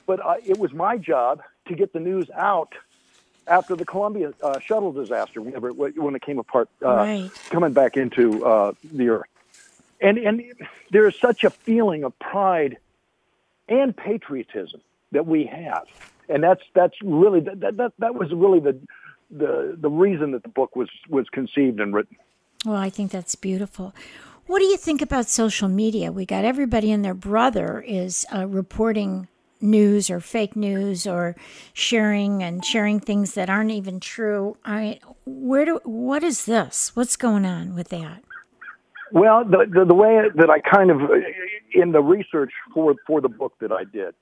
but 0.06 0.24
I, 0.24 0.38
it 0.44 0.58
was 0.58 0.72
my 0.72 0.96
job 0.96 1.42
to 1.66 1.74
get 1.74 1.92
the 1.92 1.98
news 2.00 2.30
out 2.36 2.74
after 3.46 3.76
the 3.76 3.84
Columbia 3.84 4.32
uh, 4.42 4.58
shuttle 4.60 4.92
disaster, 4.92 5.40
whenever 5.40 5.68
it, 5.68 5.96
when 5.96 6.14
it 6.14 6.22
came 6.22 6.38
apart, 6.38 6.68
uh, 6.84 6.94
Right. 6.94 7.30
coming 7.50 7.72
back 7.72 7.96
into 7.96 8.44
uh, 8.44 8.72
the 8.92 9.08
earth. 9.08 9.28
And 10.00 10.18
and 10.18 10.42
there 10.90 11.06
is 11.06 11.16
such 11.16 11.44
a 11.44 11.50
feeling 11.50 12.04
of 12.04 12.18
pride 12.18 12.78
and 13.68 13.96
patriotism 13.96 14.80
that 15.12 15.26
we 15.26 15.44
have, 15.46 15.86
and 16.28 16.42
that's 16.42 16.62
that's 16.74 16.94
really 17.02 17.40
that 17.40 17.76
that, 17.76 17.92
that, 17.98 18.14
was 18.14 18.32
really 18.32 18.60
the 18.60 18.78
the 19.30 19.76
the 19.78 19.88
reason 19.88 20.32
that 20.32 20.42
the 20.42 20.48
book 20.48 20.76
was 20.76 20.90
was 21.08 21.28
conceived 21.30 21.80
and 21.80 21.94
written. 21.94 22.16
Well, 22.66 22.76
I 22.76 22.90
think 22.90 23.12
that's 23.12 23.34
beautiful. 23.34 23.94
What 24.46 24.58
do 24.58 24.66
you 24.66 24.76
think 24.76 25.00
about 25.00 25.28
social 25.28 25.68
media? 25.68 26.12
We 26.12 26.26
got 26.26 26.44
everybody 26.44 26.90
and 26.92 27.02
their 27.02 27.14
brother 27.14 27.82
is 27.86 28.26
uh, 28.34 28.46
reporting 28.46 29.28
news 29.64 30.10
or 30.10 30.20
fake 30.20 30.54
news 30.54 31.06
or 31.06 31.34
sharing 31.72 32.42
and 32.42 32.64
sharing 32.64 33.00
things 33.00 33.34
that 33.34 33.50
aren't 33.50 33.70
even 33.70 33.98
true. 33.98 34.56
I 34.64 35.00
where 35.24 35.64
do 35.64 35.80
what 35.84 36.22
is 36.22 36.44
this? 36.44 36.94
What's 36.94 37.16
going 37.16 37.44
on 37.44 37.74
with 37.74 37.88
that? 37.88 38.22
Well, 39.10 39.44
the, 39.44 39.66
the 39.68 39.84
the 39.84 39.94
way 39.94 40.28
that 40.34 40.50
I 40.50 40.60
kind 40.60 40.90
of 40.90 41.00
in 41.74 41.92
the 41.92 42.00
research 42.00 42.52
for 42.72 42.94
for 43.06 43.20
the 43.20 43.28
book 43.28 43.54
that 43.60 43.72
I 43.72 43.84
did, 43.84 44.14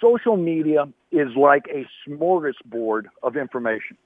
social 0.00 0.36
media 0.36 0.88
is 1.10 1.28
like 1.36 1.66
a 1.68 1.86
smorgasbord 2.06 3.04
of 3.22 3.36
information. 3.36 3.96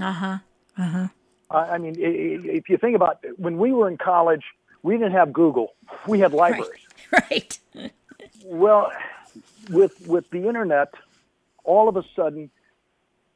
Uh 0.00 0.12
huh. 0.12 0.38
Uh 0.76 0.84
huh. 0.84 1.08
I 1.50 1.56
I 1.56 1.78
mean, 1.78 1.94
if 1.98 2.68
you 2.68 2.76
think 2.76 2.96
about 2.96 3.20
it, 3.22 3.38
when 3.38 3.56
we 3.56 3.72
were 3.72 3.88
in 3.88 3.98
college, 3.98 4.44
we 4.82 4.96
didn't 4.96 5.12
have 5.12 5.32
Google. 5.32 5.74
We 6.06 6.20
had 6.20 6.32
libraries. 6.44 6.86
Right. 7.12 7.58
Right. 7.74 7.92
Well, 8.44 8.92
with 9.70 10.06
with 10.06 10.30
the 10.30 10.46
internet, 10.46 10.94
all 11.64 11.88
of 11.88 11.96
a 11.96 12.04
sudden, 12.14 12.50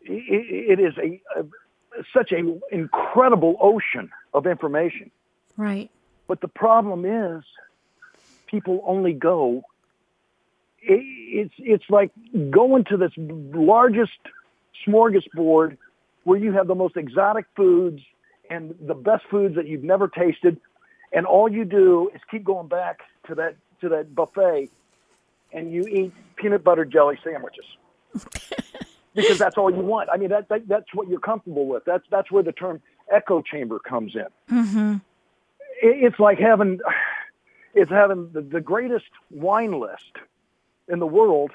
i 0.09 0.13
i 0.13 0.19
it 0.73 0.81
is 0.81 0.95
a, 0.99 1.21
a 1.39 1.45
such 2.13 2.33
an 2.33 2.61
incredible 2.71 3.57
ocean 3.61 4.11
of 4.33 4.47
information. 4.47 5.11
Right. 5.57 5.91
But 6.29 6.41
the 6.41 6.49
problem 6.49 7.05
is, 7.05 7.43
people 8.47 8.83
only 8.87 9.13
go. 9.13 9.63
i 10.89 10.99
it's 11.43 11.55
it's 11.59 11.89
like 11.89 12.11
going 12.51 12.85
to 12.85 12.97
this 12.97 13.13
largest 13.17 14.21
smorgasbord 14.87 15.77
where 16.25 16.39
you 16.39 16.53
have 16.53 16.67
the 16.67 16.75
most 16.75 16.97
exotic 16.97 17.47
foods 17.57 18.03
and 18.49 18.75
the 18.81 18.95
best 18.95 19.25
foods 19.31 19.55
that 19.55 19.67
you've 19.69 19.85
never 19.85 20.09
tasted, 20.09 20.61
and 21.13 21.25
all 21.27 21.49
you 21.49 21.65
do 21.65 22.11
is 22.15 22.21
keep 22.31 22.45
going 22.45 22.69
back 22.69 23.01
to 23.27 23.35
that 23.35 23.55
to 23.81 23.89
that 23.89 24.15
buffet, 24.15 24.69
and 25.53 25.73
you 25.73 25.83
eat 25.87 26.13
peanut 26.37 26.63
butter 26.65 26.85
jelly 26.85 27.19
sandwiches. 27.25 27.65
because 29.15 29.39
that's 29.39 29.57
all 29.59 29.71
you 29.71 29.81
want. 29.81 30.09
I 30.13 30.17
mean, 30.17 30.31
that, 30.31 30.49
that 30.49 30.67
that's 30.69 30.93
what 30.95 31.09
you're 31.09 31.21
comfortable 31.21 31.67
with. 31.67 31.85
That's 31.85 32.05
that's 32.11 32.31
where 32.31 32.43
the 32.43 32.53
term 32.53 32.81
echo 33.13 33.43
chamber 33.43 33.79
comes 33.81 34.15
in 34.15 34.27
Mm-hmm. 34.57 34.95
it- 35.83 36.05
it's 36.05 36.19
like 36.21 36.39
having 36.39 36.79
it's 37.75 37.91
having 37.91 38.31
the, 38.33 38.41
the 38.43 38.61
greatest 38.61 39.07
wine 39.31 39.73
list 39.79 40.17
in 40.89 40.99
the 41.01 41.07
world 41.07 41.51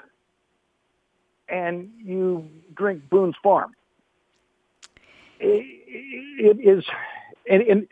and 1.48 1.90
you 2.02 2.48
drink 2.74 3.08
Boone's 3.08 3.36
Farm. 3.42 3.72
It, 5.38 5.64
it 6.38 6.58
is, 6.60 6.84
and, 7.48 7.62
and 7.62 7.86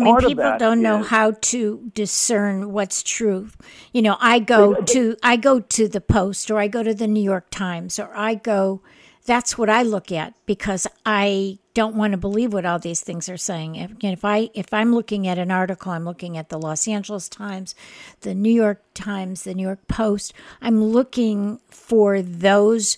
I 0.00 0.04
mean, 0.04 0.16
people 0.18 0.56
don't 0.58 0.82
know 0.82 1.00
is- 1.00 1.08
how 1.08 1.32
to 1.32 1.90
discern 1.94 2.72
what's 2.72 3.02
true. 3.02 3.50
You 3.92 4.02
know, 4.02 4.16
I 4.20 4.38
go 4.38 4.74
to 4.74 5.16
I 5.22 5.36
go 5.36 5.60
to 5.60 5.88
the 5.88 6.00
Post 6.00 6.50
or 6.50 6.58
I 6.58 6.68
go 6.68 6.82
to 6.82 6.94
the 6.94 7.06
New 7.06 7.22
York 7.22 7.46
Times 7.50 7.98
or 7.98 8.10
I 8.14 8.34
go. 8.34 8.80
That's 9.26 9.58
what 9.58 9.68
I 9.68 9.82
look 9.82 10.10
at 10.10 10.32
because 10.46 10.86
I 11.04 11.58
don't 11.74 11.94
want 11.94 12.12
to 12.12 12.16
believe 12.16 12.54
what 12.54 12.64
all 12.64 12.78
these 12.78 13.02
things 13.02 13.28
are 13.28 13.36
saying. 13.36 13.76
If, 13.76 13.90
if 14.02 14.24
I 14.24 14.48
if 14.54 14.72
I'm 14.72 14.94
looking 14.94 15.28
at 15.28 15.38
an 15.38 15.50
article, 15.50 15.92
I'm 15.92 16.06
looking 16.06 16.38
at 16.38 16.48
the 16.48 16.58
Los 16.58 16.88
Angeles 16.88 17.28
Times, 17.28 17.74
the 18.22 18.34
New 18.34 18.50
York 18.52 18.82
Times, 18.94 19.42
the 19.42 19.52
New 19.52 19.64
York 19.64 19.86
Post. 19.86 20.32
I'm 20.62 20.82
looking 20.82 21.60
for 21.68 22.22
those 22.22 22.96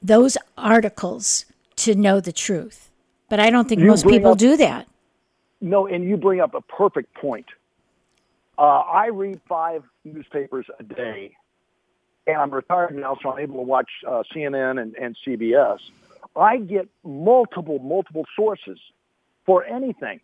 those 0.00 0.36
articles 0.56 1.46
to 1.76 1.94
know 1.94 2.20
the 2.20 2.32
truth. 2.32 2.90
But 3.28 3.40
I 3.40 3.50
don't 3.50 3.68
think 3.68 3.80
You 3.80 3.88
most 3.88 4.06
people 4.06 4.32
up- 4.32 4.38
do 4.38 4.56
that. 4.56 4.86
No, 5.62 5.86
and 5.86 6.04
you 6.04 6.16
bring 6.16 6.40
up 6.40 6.54
a 6.54 6.60
perfect 6.60 7.14
point. 7.14 7.46
Uh, 8.58 8.62
I 8.62 9.06
read 9.06 9.40
five 9.48 9.84
newspapers 10.04 10.66
a 10.78 10.82
day, 10.82 11.36
and 12.26 12.36
I'm 12.36 12.50
retired 12.50 12.96
now, 12.96 13.16
so 13.22 13.32
I'm 13.32 13.38
able 13.38 13.56
to 13.56 13.62
watch 13.62 13.88
uh, 14.06 14.24
CNN 14.34 14.82
and, 14.82 14.96
and 14.96 15.16
CBS. 15.24 15.78
I 16.34 16.58
get 16.58 16.88
multiple, 17.04 17.78
multiple 17.78 18.26
sources 18.34 18.78
for 19.46 19.64
anything. 19.64 20.20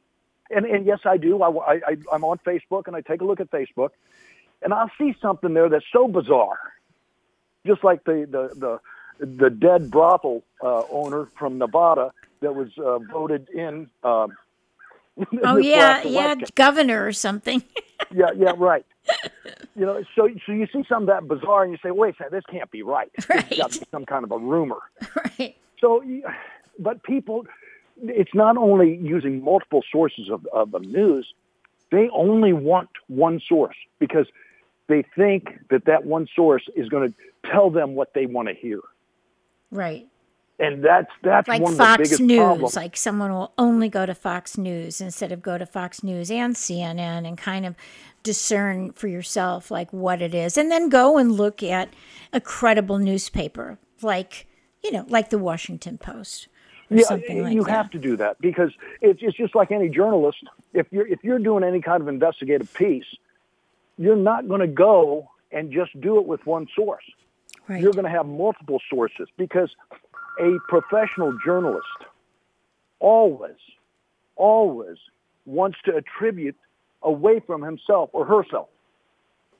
And, 0.50 0.66
and 0.66 0.84
yes, 0.84 1.00
I 1.04 1.18
do. 1.18 1.40
I, 1.40 1.74
I, 1.76 1.96
I'm 2.12 2.24
on 2.24 2.38
Facebook, 2.38 2.88
and 2.88 2.96
I 2.96 3.00
take 3.00 3.20
a 3.20 3.24
look 3.24 3.38
at 3.38 3.48
Facebook, 3.50 3.90
and 4.60 4.74
I'll 4.74 4.90
see 4.98 5.14
something 5.22 5.54
there 5.54 5.68
that's 5.68 5.84
so 5.92 6.08
bizarre, 6.08 6.58
just 7.64 7.84
like 7.84 8.02
the 8.04 8.26
the 8.28 8.80
the, 9.20 9.26
the 9.36 9.50
dead 9.50 9.90
brothel 9.90 10.42
uh, 10.62 10.82
owner 10.90 11.26
from 11.38 11.58
Nevada 11.58 12.12
that 12.40 12.56
was 12.56 12.70
uh, 12.78 12.98
voted 12.98 13.48
in. 13.50 13.88
Um, 14.02 14.32
Oh 15.42 15.56
yeah, 15.56 16.02
yeah, 16.02 16.34
governor 16.54 17.06
or 17.06 17.12
something. 17.12 17.62
yeah, 18.14 18.30
yeah, 18.36 18.52
right. 18.56 18.84
You 19.74 19.86
know, 19.86 20.02
so 20.14 20.28
so 20.46 20.52
you 20.52 20.66
see 20.72 20.84
something 20.88 21.06
that 21.06 21.26
bizarre, 21.26 21.64
and 21.64 21.72
you 21.72 21.78
say, 21.82 21.90
"Wait 21.90 22.14
a 22.14 22.16
second, 22.18 22.32
this 22.32 22.44
can't 22.50 22.70
be 22.70 22.82
right. 22.82 23.10
This 23.16 23.26
has 23.26 23.58
got 23.58 23.72
to 23.72 23.80
be 23.80 23.86
some 23.90 24.04
kind 24.04 24.24
of 24.24 24.32
a 24.32 24.38
rumor." 24.38 24.78
right. 25.38 25.56
So, 25.80 26.04
but 26.78 27.02
people, 27.02 27.46
it's 28.02 28.34
not 28.34 28.56
only 28.56 28.96
using 28.96 29.42
multiple 29.42 29.82
sources 29.90 30.28
of, 30.30 30.46
of 30.52 30.70
the 30.72 30.80
news; 30.80 31.32
they 31.90 32.08
only 32.10 32.52
want 32.52 32.90
one 33.08 33.40
source 33.46 33.76
because 33.98 34.26
they 34.88 35.04
think 35.16 35.58
that 35.70 35.84
that 35.86 36.04
one 36.04 36.28
source 36.34 36.64
is 36.76 36.88
going 36.88 37.12
to 37.12 37.50
tell 37.50 37.70
them 37.70 37.94
what 37.94 38.14
they 38.14 38.26
want 38.26 38.48
to 38.48 38.54
hear, 38.54 38.80
Right. 39.70 40.06
And 40.58 40.82
that's 40.84 41.10
that's 41.22 41.48
Like 41.48 41.62
one 41.62 41.72
of 41.72 41.78
the 41.78 41.84
Fox 41.84 41.98
biggest 41.98 42.20
News, 42.20 42.38
problems. 42.38 42.76
like 42.76 42.96
someone 42.96 43.30
will 43.32 43.52
only 43.58 43.88
go 43.88 44.06
to 44.06 44.14
Fox 44.14 44.58
News 44.58 45.00
instead 45.00 45.32
of 45.32 45.42
go 45.42 45.58
to 45.58 45.66
Fox 45.66 46.02
News 46.02 46.30
and 46.30 46.54
CNN 46.54 47.26
and 47.26 47.38
kind 47.38 47.64
of 47.66 47.74
discern 48.22 48.92
for 48.92 49.08
yourself 49.08 49.70
like 49.70 49.92
what 49.92 50.20
it 50.20 50.34
is 50.34 50.58
and 50.58 50.70
then 50.70 50.88
go 50.88 51.16
and 51.18 51.32
look 51.32 51.62
at 51.62 51.94
a 52.32 52.40
credible 52.40 52.98
newspaper 52.98 53.78
like, 54.02 54.46
you 54.82 54.90
know, 54.92 55.04
like 55.08 55.30
the 55.30 55.38
Washington 55.38 55.98
Post 55.98 56.48
or 56.90 56.96
yeah, 56.98 57.04
something 57.04 57.42
like 57.42 57.54
you 57.54 57.62
that. 57.64 57.70
have 57.70 57.90
to 57.90 57.98
do 57.98 58.16
that 58.16 58.40
because 58.40 58.70
it's, 59.00 59.20
it's 59.22 59.36
just 59.36 59.54
like 59.54 59.70
any 59.70 59.88
journalist. 59.88 60.38
If 60.74 60.86
you're 60.90 61.06
if 61.06 61.22
you're 61.22 61.38
doing 61.38 61.62
any 61.64 61.80
kind 61.80 62.00
of 62.02 62.08
investigative 62.08 62.72
piece, 62.74 63.06
you're 63.96 64.16
not 64.16 64.48
going 64.48 64.60
to 64.60 64.66
go 64.66 65.28
and 65.52 65.72
just 65.72 65.98
do 66.00 66.18
it 66.18 66.26
with 66.26 66.44
one 66.46 66.66
source. 66.76 67.04
right. 67.68 67.80
You're 67.80 67.92
going 67.92 68.04
to 68.04 68.10
have 68.10 68.26
multiple 68.26 68.80
sources 68.90 69.28
because 69.36 69.70
a 70.38 70.58
professional 70.68 71.36
journalist 71.44 71.86
always, 73.00 73.56
always 74.36 74.96
wants 75.46 75.78
to 75.84 75.96
attribute 75.96 76.56
away 77.02 77.40
from 77.40 77.62
himself 77.62 78.10
or 78.12 78.24
herself. 78.24 78.68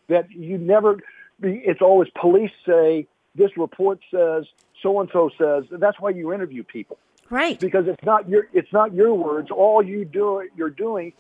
That 0.09 0.31
you 0.31 0.59
never, 0.59 0.97
be- 1.41 1.63
it's 1.65 1.83
always 1.83 2.09
police 2.21 2.51
say, 2.67 3.07
this 3.35 3.57
report 3.57 4.01
says, 4.11 4.45
so 4.83 5.01
and 5.01 5.09
so 5.13 5.31
says. 5.39 5.65
That's 5.71 6.01
why 6.01 6.11
you 6.11 6.33
interview 6.33 6.63
people 6.63 6.99
right. 7.31 7.59
because 7.59 7.87
it's 7.87 8.05
not 8.05 8.29
your 8.29 8.49
it's 8.53 8.73
not 8.73 8.95
your 8.95 9.15
words. 9.15 9.51
All 9.51 9.83
you 9.83 10.05
do 10.05 10.49
you're 10.57 10.71
doing 10.71 11.13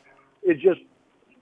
is 0.42 0.60
just 0.60 0.80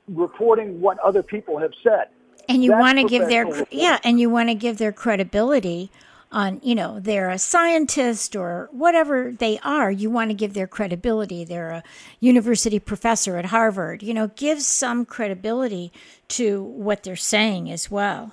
reporting 0.09 0.81
what 0.81 0.99
other 1.01 1.23
people 1.23 1.59
have 1.59 1.73
said. 1.83 2.09
and 2.49 2.63
you 2.63 2.73
want 2.73 2.99
to 2.99 3.05
give 3.05 3.29
their 3.29 3.45
reporting. 3.45 3.79
yeah 3.79 3.99
and 4.05 4.21
you 4.21 4.31
want 4.31 4.49
to 4.49 4.55
give 4.55 4.79
their 4.79 4.93
credibility 4.93 5.91
on 6.33 6.61
you 6.63 6.75
know 6.75 6.99
they're 7.01 7.31
a 7.31 7.39
scientist 7.39 8.35
or 8.35 8.69
whatever 8.73 9.33
they 9.39 9.59
are 9.61 9.91
you 9.91 10.11
want 10.11 10.31
to 10.31 10.35
give 10.35 10.55
their 10.55 10.67
credibility. 10.67 11.45
They're 11.45 11.71
a 11.71 11.83
university 12.21 12.79
professor 12.79 13.37
at 13.37 13.47
harvard 13.47 14.03
you 14.03 14.13
know 14.13 14.29
give 14.29 14.61
some 14.63 15.05
credibility 15.05 15.93
to 16.29 16.63
what 16.63 17.03
they're 17.05 17.17
saying 17.17 17.71
as 17.71 17.91
well. 17.91 18.33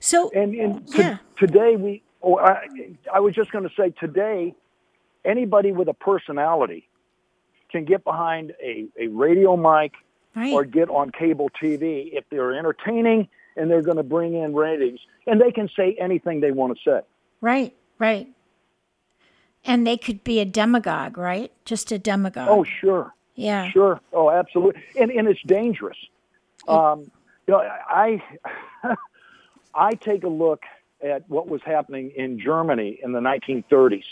So 0.00 0.30
And, 0.34 0.54
and 0.54 0.86
to- 0.92 0.98
Yeah. 0.98 1.18
today 1.38 1.76
we, 1.76 2.02
or 2.20 2.42
I, 2.44 2.66
I 3.12 3.20
was 3.20 3.34
just 3.34 3.50
going 3.50 3.66
to 3.68 3.74
say 3.74 3.90
today, 3.98 4.54
anybody 5.24 5.72
with 5.72 5.88
a 5.88 5.94
personality 5.94 6.88
can 7.70 7.84
get 7.84 8.04
behind 8.04 8.52
a, 8.62 8.86
a 8.98 9.08
radio 9.08 9.56
mic 9.56 9.92
right. 10.36 10.52
or 10.52 10.64
get 10.64 10.88
on 10.88 11.10
cable 11.10 11.50
TV 11.60 12.10
if 12.12 12.24
they're 12.30 12.52
entertaining 12.56 13.28
and 13.58 13.70
they're 13.70 13.82
going 13.82 13.96
to 13.96 14.02
bring 14.02 14.34
in 14.34 14.54
ratings, 14.54 15.00
and 15.26 15.40
they 15.40 15.50
can 15.52 15.68
say 15.76 15.96
anything 16.00 16.40
they 16.40 16.52
want 16.52 16.76
to 16.76 16.90
say. 16.90 17.00
right 17.40 17.74
right 17.98 18.28
and 19.64 19.84
they 19.86 19.96
could 19.96 20.22
be 20.24 20.38
a 20.40 20.44
demagogue 20.44 21.18
right 21.18 21.50
just 21.64 21.90
a 21.92 21.98
demagogue 21.98 22.48
Oh, 22.48 22.64
sure. 22.80 23.12
yeah 23.34 23.68
Sure. 23.70 24.00
Oh, 24.12 24.30
absolutely. 24.30 24.80
And 25.00 25.10
and 25.10 25.26
it's 25.28 25.42
dangerous. 25.42 25.98
Um, 26.68 27.10
you 27.46 27.52
know, 27.54 27.58
I 27.60 28.22
I 29.74 29.94
take 29.94 30.22
a 30.24 30.28
look 30.28 30.62
at 31.02 31.28
what 31.28 31.48
was 31.48 31.60
happening 31.64 32.10
in 32.16 32.38
Germany 32.40 32.98
in 33.02 33.12
the 33.12 33.20
1930s, 33.20 34.02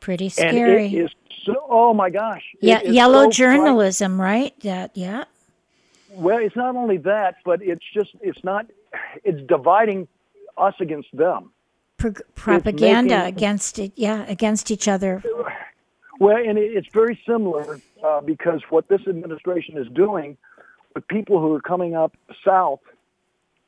pretty 0.00 0.26
and 0.26 0.32
scary 0.32 0.86
it 0.86 1.04
is 1.04 1.10
so. 1.44 1.54
Oh 1.68 1.94
my 1.94 2.10
gosh. 2.10 2.44
Yeah 2.60 2.82
yellow 2.82 3.24
so 3.24 3.30
journalism 3.30 4.20
right 4.20 4.52
yeah 4.60 4.88
yeah 4.94 5.24
Well, 6.16 6.38
it's 6.38 6.56
not 6.56 6.76
only 6.76 6.96
that, 6.98 7.36
but 7.44 7.60
it's 7.62 7.84
just 7.92 8.10
it's 8.20 8.42
not. 8.42 8.66
It's 9.24 9.40
dividing 9.46 10.08
us 10.56 10.74
against 10.80 11.08
them. 11.12 11.52
Pro- 11.98 12.12
propaganda 12.34 13.16
making- 13.18 13.34
against 13.36 13.78
it 13.78 13.92
yeah 13.96 14.26
against 14.28 14.70
each 14.70 14.86
other 14.86 15.22
Well, 16.20 16.36
and 16.36 16.58
it, 16.58 16.76
it's 16.76 16.88
very 16.92 17.18
similar 17.26 17.80
uh, 18.04 18.20
because 18.20 18.60
what 18.68 18.88
this 18.88 19.00
administration 19.06 19.78
is 19.78 19.86
doing 19.94 20.36
with 20.94 21.08
people 21.08 21.40
who 21.40 21.54
are 21.54 21.60
coming 21.62 21.94
up 21.96 22.14
south 22.44 22.80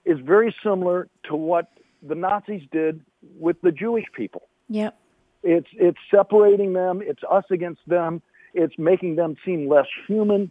is 0.04 0.18
very 0.20 0.54
similar 0.62 1.08
to 1.24 1.36
what 1.36 1.70
the 2.02 2.14
Nazis 2.14 2.62
did 2.70 3.00
with 3.38 3.58
the 3.62 3.72
Jewish 3.72 4.04
people. 4.14 4.42
yep 4.68 4.94
It's 5.42 5.68
it's 5.72 5.98
separating 6.10 6.74
them. 6.74 7.00
It's 7.02 7.22
us 7.30 7.44
against 7.50 7.80
them. 7.86 8.20
It's 8.52 8.76
making 8.78 9.16
them 9.16 9.36
seem 9.44 9.68
less 9.68 9.86
human, 10.06 10.50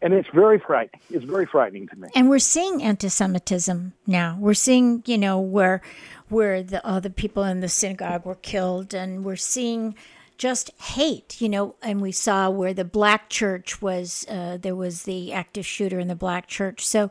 and 0.00 0.14
it's 0.14 0.28
very 0.32 0.58
frightening. 0.58 1.00
It's 1.10 1.24
very 1.24 1.46
frightening 1.46 1.88
to 1.88 1.96
me. 1.96 2.08
and 2.14 2.28
we're 2.28 2.38
seeing 2.38 2.82
anti-semitism 2.82 3.92
now 4.06 4.36
we're 4.40 4.54
seeing 4.54 5.02
you 5.06 5.18
know 5.18 5.38
where 5.40 5.80
where 6.28 6.62
the 6.62 6.84
other 6.86 7.08
people 7.10 7.42
in 7.44 7.60
the 7.60 7.68
synagogue 7.68 8.24
were 8.24 8.34
killed 8.36 8.94
and 8.94 9.24
we're 9.24 9.36
seeing 9.36 9.94
just 10.38 10.70
hate 10.80 11.40
you 11.40 11.48
know 11.48 11.74
and 11.82 12.00
we 12.00 12.12
saw 12.12 12.48
where 12.48 12.72
the 12.72 12.84
black 12.84 13.28
church 13.28 13.82
was 13.82 14.24
uh, 14.30 14.56
there 14.56 14.76
was 14.76 15.02
the 15.02 15.32
active 15.32 15.66
shooter 15.66 15.98
in 15.98 16.06
the 16.06 16.14
black 16.14 16.46
church 16.46 16.86
so 16.86 17.10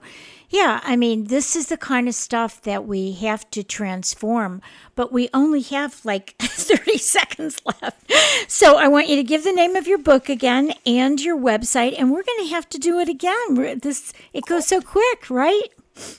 yeah 0.50 0.80
i 0.84 0.96
mean 0.96 1.26
this 1.26 1.56
is 1.56 1.68
the 1.68 1.78
kind 1.78 2.08
of 2.08 2.16
stuff 2.16 2.62
that 2.62 2.88
we 2.88 3.12
have 3.12 3.50
to 3.52 3.62
transform 3.64 4.62
but 4.96 5.12
we 5.12 5.30
only 5.34 5.62
have 5.62 6.04
like 6.06 6.36
30 6.42 6.98
seconds 6.98 7.62
left 7.66 8.12
so 8.48 8.78
i 8.78 8.88
want 8.88 9.10
you 9.10 9.18
to 9.18 9.24
give 9.24 9.44
the 9.44 9.52
name 9.52 9.76
of 9.76 9.88
your 9.88 10.00
book 10.00 10.30
again 10.30 10.74
and 10.86 11.22
your 11.22 11.38
website 11.38 11.94
and 12.00 12.12
we're 12.12 12.24
going 12.24 12.48
to 12.48 12.54
have 12.54 12.68
to 12.70 12.78
do 12.78 12.98
it 13.00 13.10
again 13.10 13.80
this 13.84 14.14
it 14.32 14.46
goes 14.46 14.66
so 14.66 14.82
quick 14.82 15.30
right 15.30 15.70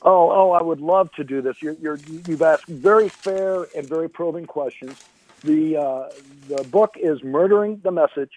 Oh, 0.03 0.33
oh, 0.33 0.51
I 0.51 0.61
would 0.61 0.81
love 0.81 1.13
to 1.13 1.23
do 1.23 1.41
this. 1.41 1.63
You're, 1.63 1.75
you're, 1.75 2.01
you've 2.27 2.43
asked 2.43 2.67
very 2.67 3.09
fair 3.09 3.69
and 3.77 3.89
very 3.89 4.09
probing 4.09 4.45
questions. 4.45 5.05
The, 5.43 5.77
uh, 5.77 6.09
the 6.49 6.65
book 6.65 6.97
is 6.97 7.23
Murdering 7.23 7.81
the 7.85 7.91
Message 7.91 8.33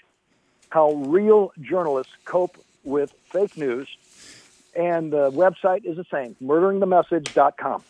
How 0.70 0.94
Real 0.94 1.52
Journalists 1.60 2.14
Cope 2.26 2.58
with 2.84 3.14
Fake 3.30 3.58
News. 3.58 3.88
And 4.76 5.12
the 5.12 5.32
website 5.32 5.84
is 5.84 5.98
the 5.98 6.06
same, 6.12 6.36
murderingthemessage.com. 6.42 7.84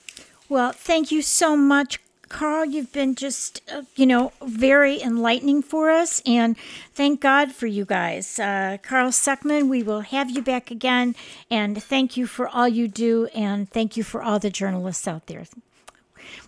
Well, 0.50 0.72
thank 0.72 1.12
you 1.12 1.22
so 1.22 1.56
much, 1.56 2.00
Carl. 2.28 2.66
You've 2.66 2.92
been 2.92 3.16
just, 3.16 3.62
uh, 3.72 3.84
you 3.96 4.06
know, 4.06 4.32
very 4.42 5.02
enlightening 5.02 5.62
for 5.62 5.92
us. 5.92 6.22
And 6.26 6.58
thank 6.94 7.22
God 7.22 7.52
for 7.52 7.68
you 7.68 7.86
guys. 7.86 8.40
Uh, 8.40 8.78
Carl 8.82 9.12
Suckman, 9.12 9.70
we 9.70 9.84
will 9.84 10.02
have 10.02 10.32
you 10.32 10.42
back 10.42 10.72
again. 10.72 11.16
And 11.50 11.82
thank 11.82 12.18
you 12.18 12.26
for 12.26 12.48
all 12.48 12.68
you 12.68 12.88
do. 12.88 13.28
And 13.36 13.70
thank 13.70 13.96
you 13.96 14.04
for 14.04 14.24
all 14.24 14.40
the 14.40 14.50
journalists 14.50 15.08
out 15.08 15.28
there. 15.28 15.46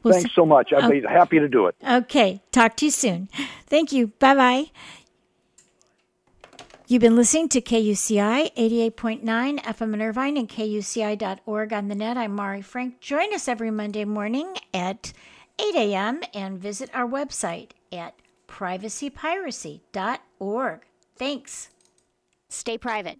We'll 0.04 0.14
Thanks 0.14 0.36
so 0.36 0.46
much. 0.46 0.74
I'd 0.74 0.90
be 0.90 1.02
happy 1.02 1.40
to 1.40 1.48
do 1.48 1.68
it. 1.68 1.76
Okay. 1.88 2.42
Talk 2.52 2.76
to 2.78 2.86
you 2.86 2.92
soon. 2.92 3.30
Thank 3.68 3.92
you. 3.92 4.08
Bye 4.08 4.36
bye. 4.36 4.66
You've 6.86 7.02
been 7.02 7.16
listening 7.16 7.50
to 7.50 7.62
KUCI 7.62 8.54
88.9 8.56 9.24
FM 9.24 9.94
in 9.94 10.02
Irvine 10.02 10.38
and 10.38 10.50
KUCI.org 10.50 11.74
on 11.74 11.88
the 11.88 11.96
net. 11.96 12.18
I'm 12.18 12.36
Mari 12.36 12.62
Frank. 12.62 13.00
Join 13.00 13.34
us 13.34 13.48
every 13.48 13.72
Monday 13.72 14.06
morning 14.06 14.58
at 14.74 15.14
8 15.60 15.76
a.m. 15.76 16.22
and 16.34 16.60
visit 16.60 16.90
our 16.94 17.08
website 17.08 17.72
at 17.92 18.16
privacypiracy.org. 18.48 20.80
Thanks. 21.16 21.70
Stay 22.50 22.78
private. 22.78 23.20